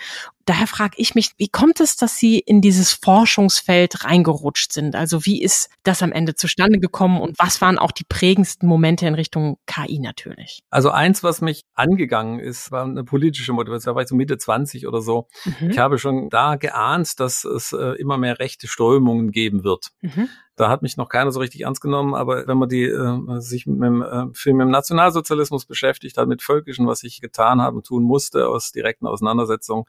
daher 0.46 0.68
frage 0.68 0.96
ich 0.98 1.16
mich, 1.16 1.32
wie 1.38 1.48
kommt 1.48 1.80
es, 1.80 1.96
dass 1.96 2.18
Sie 2.18 2.40
in 2.40 2.62
dieses 2.62 2.92
Forschungsfeld 2.92 4.04
reingerutscht 4.04 4.74
sind? 4.74 4.96
Also 4.96 5.26
wie 5.26 5.42
ist 5.42 5.70
das 5.84 6.04
am 6.04 6.12
Ende 6.12 6.36
zustande 6.36 6.80
gekommen 6.80 7.22
und 7.22 7.38
was 7.40 7.62
waren 7.62 7.78
auch 7.78 7.92
die 7.92 8.04
prägendsten 8.04 8.68
Momente 8.68 9.06
in 9.06 9.16
Richtung 9.16 9.58
KI 9.66 10.00
natürlich? 10.00 10.62
Also 10.70 10.90
eins, 10.90 11.24
was 11.24 11.42
mich 11.42 11.64
angegangen 11.74 12.40
ist, 12.40 12.72
war 12.72 12.84
eine 12.84 13.04
politische 13.04 13.54
Motivation. 13.54 13.92
Da 13.92 13.96
war 13.96 14.04
ich 14.04 14.10
so 14.10 14.16
Mitte 14.16 14.38
20 14.38 14.88
oder 14.88 15.02
so. 15.02 15.28
Mhm. 15.46 15.72
Ich 15.72 15.78
habe 15.78 15.98
schon 15.98 16.30
da 16.30 16.56
geahnt, 16.56 17.20
dass 17.20 17.44
es 17.44 17.74
äh, 17.74 17.96
immer 18.00 18.18
mehr 18.18 18.40
rechte 18.40 18.68
Strömungen 18.68 19.32
geben 19.32 19.64
wird. 19.64 19.90
Mhm. 20.02 20.30
Da 20.62 20.70
hat 20.70 20.84
mich 20.84 20.96
noch 20.96 21.10
keiner 21.10 21.32
so 21.32 21.40
richtig 21.40 21.62
ernst 21.62 21.82
genommen, 21.82 22.14
aber 22.14 22.46
wenn 22.46 22.56
man 22.56 22.70
die 22.70 22.84
äh, 22.84 23.40
sich 23.40 23.66
mit 23.66 23.82
dem 23.82 24.04
äh, 24.04 24.28
Film 24.34 24.62
im 24.62 24.70
Nationalsozialismus 24.70 25.66
beschäftigt 25.66 26.18
hat, 26.18 26.28
mit 26.28 26.44
Völkischen, 26.44 26.86
was 26.86 27.02
ich 27.02 27.20
getan 27.20 27.64
habe 27.64 27.78
und 27.78 27.88
tun 27.88 28.04
musste 28.04 28.48
aus 28.48 28.72
direkten 28.72 29.08
Auseinandersetzungen, 29.08 29.86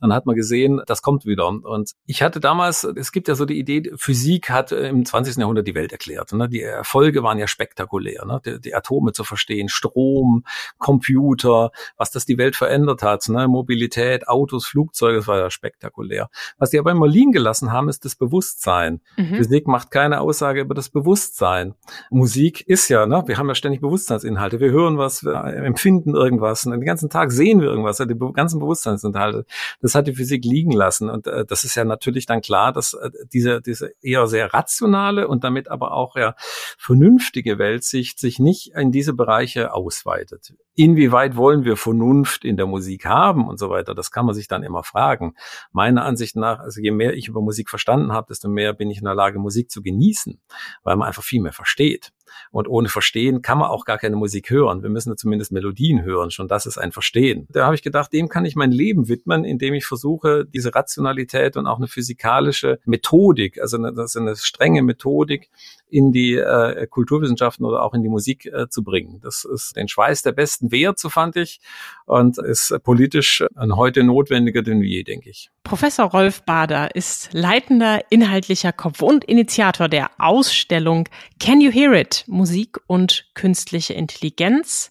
dann 0.00 0.14
hat 0.14 0.24
man 0.24 0.34
gesehen, 0.34 0.80
das 0.86 1.02
kommt 1.02 1.26
wieder. 1.26 1.46
Und 1.46 1.92
ich 2.06 2.22
hatte 2.22 2.40
damals, 2.40 2.84
es 2.84 3.12
gibt 3.12 3.28
ja 3.28 3.34
so 3.34 3.44
die 3.44 3.58
Idee, 3.58 3.92
Physik 3.96 4.48
hat 4.48 4.72
im 4.72 5.04
20. 5.04 5.36
Jahrhundert 5.36 5.66
die 5.66 5.74
Welt 5.74 5.92
erklärt. 5.92 6.32
Ne? 6.32 6.48
Die 6.48 6.62
Erfolge 6.62 7.22
waren 7.22 7.38
ja 7.38 7.46
spektakulär. 7.46 8.24
Ne? 8.24 8.40
Die, 8.46 8.60
die, 8.62 8.74
Atome 8.74 9.12
zu 9.12 9.24
verstehen, 9.24 9.68
Strom, 9.68 10.44
Computer, 10.78 11.70
was 11.98 12.12
das 12.12 12.24
die 12.24 12.38
Welt 12.38 12.56
verändert 12.56 13.02
hat. 13.02 13.28
Ne? 13.28 13.46
Mobilität, 13.46 14.26
Autos, 14.26 14.64
Flugzeuge, 14.64 15.18
das 15.18 15.26
war 15.26 15.38
ja 15.38 15.50
spektakulär. 15.50 16.30
Was 16.56 16.70
die 16.70 16.78
aber 16.78 16.92
immer 16.92 17.08
liegen 17.08 17.32
gelassen 17.32 17.72
haben, 17.72 17.90
ist 17.90 18.06
das 18.06 18.16
Bewusstsein. 18.16 19.02
Mhm. 19.18 19.36
Physik 19.36 19.66
macht 19.66 19.90
keine 19.90 20.13
keine 20.14 20.20
Aussage 20.20 20.60
über 20.60 20.74
das 20.74 20.88
Bewusstsein. 20.88 21.74
Musik 22.10 22.66
ist 22.68 22.88
ja, 22.88 23.06
ne, 23.06 23.24
wir 23.26 23.36
haben 23.36 23.48
ja 23.48 23.54
ständig 23.54 23.80
Bewusstseinsinhalte. 23.80 24.60
Wir 24.60 24.70
hören 24.70 24.96
was, 24.96 25.24
wir 25.24 25.34
empfinden 25.34 26.14
irgendwas 26.14 26.64
und 26.66 26.72
den 26.72 26.84
ganzen 26.84 27.10
Tag 27.10 27.32
sehen 27.32 27.60
wir 27.60 27.68
irgendwas, 27.68 27.98
die 27.98 28.18
ganzen 28.32 28.60
Bewusstseinsinhalte. 28.60 29.44
Das 29.80 29.94
hat 29.94 30.06
die 30.06 30.14
Physik 30.14 30.44
liegen 30.44 30.72
lassen 30.72 31.10
und 31.10 31.26
äh, 31.26 31.44
das 31.44 31.64
ist 31.64 31.74
ja 31.74 31.84
natürlich 31.84 32.26
dann 32.26 32.40
klar, 32.40 32.72
dass 32.72 32.94
äh, 32.94 33.10
diese, 33.32 33.60
diese 33.60 33.92
eher 34.02 34.26
sehr 34.26 34.54
rationale 34.54 35.26
und 35.26 35.42
damit 35.42 35.68
aber 35.68 35.92
auch 35.92 36.16
ja 36.16 36.34
vernünftige 36.78 37.58
Weltsicht 37.58 38.18
sich 38.18 38.38
nicht 38.38 38.74
in 38.74 38.92
diese 38.92 39.14
Bereiche 39.14 39.72
ausweitet. 39.72 40.54
Inwieweit 40.76 41.36
wollen 41.36 41.64
wir 41.64 41.76
Vernunft 41.76 42.44
in 42.44 42.56
der 42.56 42.66
Musik 42.66 43.06
haben 43.06 43.46
und 43.46 43.58
so 43.58 43.70
weiter? 43.70 43.94
Das 43.94 44.10
kann 44.10 44.26
man 44.26 44.34
sich 44.34 44.48
dann 44.48 44.64
immer 44.64 44.82
fragen. 44.82 45.34
Meiner 45.72 46.04
Ansicht 46.04 46.34
nach, 46.34 46.58
also 46.58 46.80
je 46.80 46.90
mehr 46.90 47.14
ich 47.14 47.28
über 47.28 47.40
Musik 47.40 47.70
verstanden 47.70 48.12
habe, 48.12 48.26
desto 48.28 48.48
mehr 48.48 48.72
bin 48.72 48.90
ich 48.90 48.98
in 48.98 49.04
der 49.04 49.14
Lage, 49.14 49.38
Musik 49.38 49.70
zu 49.70 49.82
genießen, 49.82 50.40
weil 50.82 50.96
man 50.96 51.06
einfach 51.06 51.22
viel 51.22 51.40
mehr 51.40 51.52
versteht. 51.52 52.12
Und 52.50 52.68
ohne 52.68 52.88
Verstehen 52.88 53.42
kann 53.42 53.58
man 53.58 53.68
auch 53.68 53.84
gar 53.84 53.98
keine 53.98 54.16
Musik 54.16 54.50
hören. 54.50 54.82
Wir 54.82 54.90
müssen 54.90 55.16
zumindest 55.16 55.52
Melodien 55.52 56.02
hören. 56.02 56.30
Schon 56.30 56.48
das 56.48 56.66
ist 56.66 56.78
ein 56.78 56.92
Verstehen. 56.92 57.46
Da 57.50 57.64
habe 57.64 57.74
ich 57.74 57.82
gedacht, 57.82 58.12
dem 58.12 58.28
kann 58.28 58.44
ich 58.44 58.56
mein 58.56 58.72
Leben 58.72 59.08
widmen, 59.08 59.44
indem 59.44 59.74
ich 59.74 59.86
versuche, 59.86 60.44
diese 60.44 60.74
Rationalität 60.74 61.56
und 61.56 61.66
auch 61.66 61.78
eine 61.78 61.88
physikalische 61.88 62.78
Methodik, 62.84 63.60
also 63.60 63.76
eine, 63.76 63.92
das 63.92 64.14
ist 64.14 64.20
eine 64.20 64.36
strenge 64.36 64.82
Methodik 64.82 65.50
in 65.88 66.10
die 66.10 66.34
äh, 66.34 66.86
Kulturwissenschaften 66.88 67.64
oder 67.64 67.82
auch 67.82 67.94
in 67.94 68.02
die 68.02 68.08
Musik 68.08 68.46
äh, 68.46 68.68
zu 68.68 68.82
bringen. 68.82 69.20
Das 69.22 69.44
ist 69.44 69.76
den 69.76 69.86
Schweiß 69.86 70.22
der 70.22 70.32
Besten 70.32 70.72
wert, 70.72 70.98
so 70.98 71.08
fand 71.08 71.36
ich, 71.36 71.60
und 72.06 72.38
ist 72.38 72.74
politisch 72.82 73.44
ein 73.54 73.76
heute 73.76 74.02
notwendiger 74.02 74.62
denn 74.62 74.82
je, 74.82 75.04
denke 75.04 75.30
ich. 75.30 75.50
Professor 75.62 76.06
Rolf 76.06 76.42
Bader 76.42 76.94
ist 76.94 77.32
leitender 77.32 78.00
inhaltlicher 78.10 78.72
Kopf 78.72 79.02
und 79.02 79.24
Initiator 79.24 79.88
der 79.88 80.10
Ausstellung 80.18 81.08
Can 81.38 81.60
You 81.60 81.70
Hear 81.70 81.92
It? 81.92 82.23
Musik 82.26 82.78
und 82.86 83.30
künstliche 83.34 83.94
Intelligenz 83.94 84.90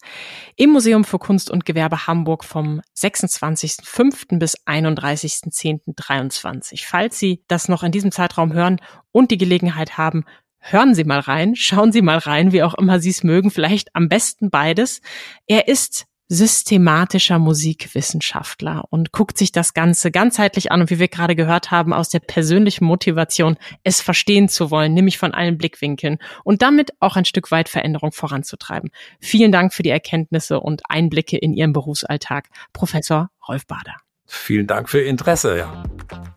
im 0.55 0.71
Museum 0.71 1.03
für 1.03 1.19
Kunst 1.19 1.51
und 1.51 1.65
Gewerbe 1.65 2.07
Hamburg 2.07 2.43
vom 2.43 2.81
26.05. 2.97 4.39
bis 4.39 4.57
31.10.23. 4.65 6.85
Falls 6.85 7.19
Sie 7.19 7.43
das 7.47 7.69
noch 7.69 7.83
in 7.83 7.91
diesem 7.91 8.11
Zeitraum 8.11 8.53
hören 8.53 8.81
und 9.11 9.29
die 9.31 9.37
Gelegenheit 9.37 9.97
haben, 9.97 10.25
hören 10.59 10.95
Sie 10.95 11.03
mal 11.03 11.19
rein, 11.19 11.55
schauen 11.55 11.91
Sie 11.91 12.01
mal 12.01 12.17
rein, 12.17 12.51
wie 12.51 12.63
auch 12.63 12.73
immer 12.73 12.99
Sie 12.99 13.09
es 13.09 13.23
mögen, 13.23 13.51
vielleicht 13.51 13.95
am 13.95 14.09
besten 14.09 14.49
beides. 14.49 15.01
Er 15.47 15.67
ist 15.67 16.07
systematischer 16.33 17.37
Musikwissenschaftler 17.37 18.85
und 18.89 19.11
guckt 19.11 19.37
sich 19.37 19.51
das 19.51 19.73
Ganze 19.73 20.09
ganzheitlich 20.09 20.71
an 20.71 20.81
und 20.81 20.89
wie 20.89 20.99
wir 20.99 21.07
gerade 21.07 21.35
gehört 21.35 21.69
haben, 21.69 21.93
aus 21.93 22.09
der 22.09 22.19
persönlichen 22.19 22.85
Motivation, 22.85 23.57
es 23.83 24.01
verstehen 24.01 24.49
zu 24.49 24.71
wollen, 24.71 24.93
nämlich 24.93 25.17
von 25.17 25.33
allen 25.33 25.57
Blickwinkeln 25.57 26.17
und 26.43 26.61
damit 26.61 26.91
auch 26.99 27.15
ein 27.15 27.25
Stück 27.25 27.51
weit 27.51 27.69
Veränderung 27.69 28.11
voranzutreiben. 28.11 28.89
Vielen 29.19 29.51
Dank 29.51 29.73
für 29.73 29.83
die 29.83 29.91
Erkenntnisse 29.91 30.59
und 30.59 30.81
Einblicke 30.89 31.37
in 31.37 31.53
Ihren 31.53 31.71
Berufsalltag, 31.71 32.49
Professor 32.73 33.29
Rolf 33.47 33.67
Bader. 33.67 33.95
Vielen 34.25 34.65
Dank 34.65 34.89
für 34.89 35.01
Ihr 35.01 35.09
Interesse, 35.09 35.57
ja. 35.57 35.83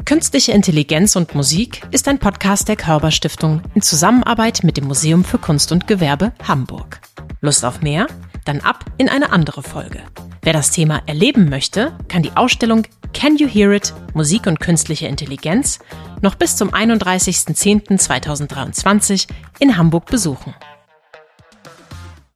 Künstliche 0.05 0.53
Intelligenz 0.53 1.17
und 1.17 1.35
Musik 1.35 1.83
ist 1.91 2.07
ein 2.09 2.19
Podcast 2.19 2.69
der 2.69 2.77
Körper 2.77 3.11
Stiftung 3.11 3.63
in 3.75 3.81
Zusammenarbeit 3.81 4.63
mit 4.63 4.77
dem 4.77 4.87
Museum 4.87 5.25
für 5.25 5.39
Kunst 5.39 5.73
und 5.73 5.87
Gewerbe 5.87 6.33
Hamburg. 6.47 7.01
Lust 7.41 7.65
auf 7.65 7.81
mehr? 7.81 8.07
Dann 8.47 8.61
ab 8.61 8.87
in 8.97 9.11
eine 9.11 9.33
andere 9.33 9.63
Folge. 9.63 10.01
Wer 10.41 10.55
das 10.55 10.71
Thema 10.71 11.03
erleben 11.07 11.51
möchte, 11.51 11.93
kann 12.09 12.23
die 12.23 12.35
Ausstellung 12.37 12.85
Can 13.13 13.37
You 13.37 13.49
Hear 13.49 13.73
It? 13.73 13.93
Musik 14.15 14.47
und 14.47 14.61
künstliche 14.61 15.09
Intelligenz 15.09 15.81
noch 16.23 16.37
bis 16.37 16.57
zum 16.57 16.71
31.10.2023 16.71 19.27
in 19.59 19.77
Hamburg 19.77 20.07
besuchen. 20.07 20.55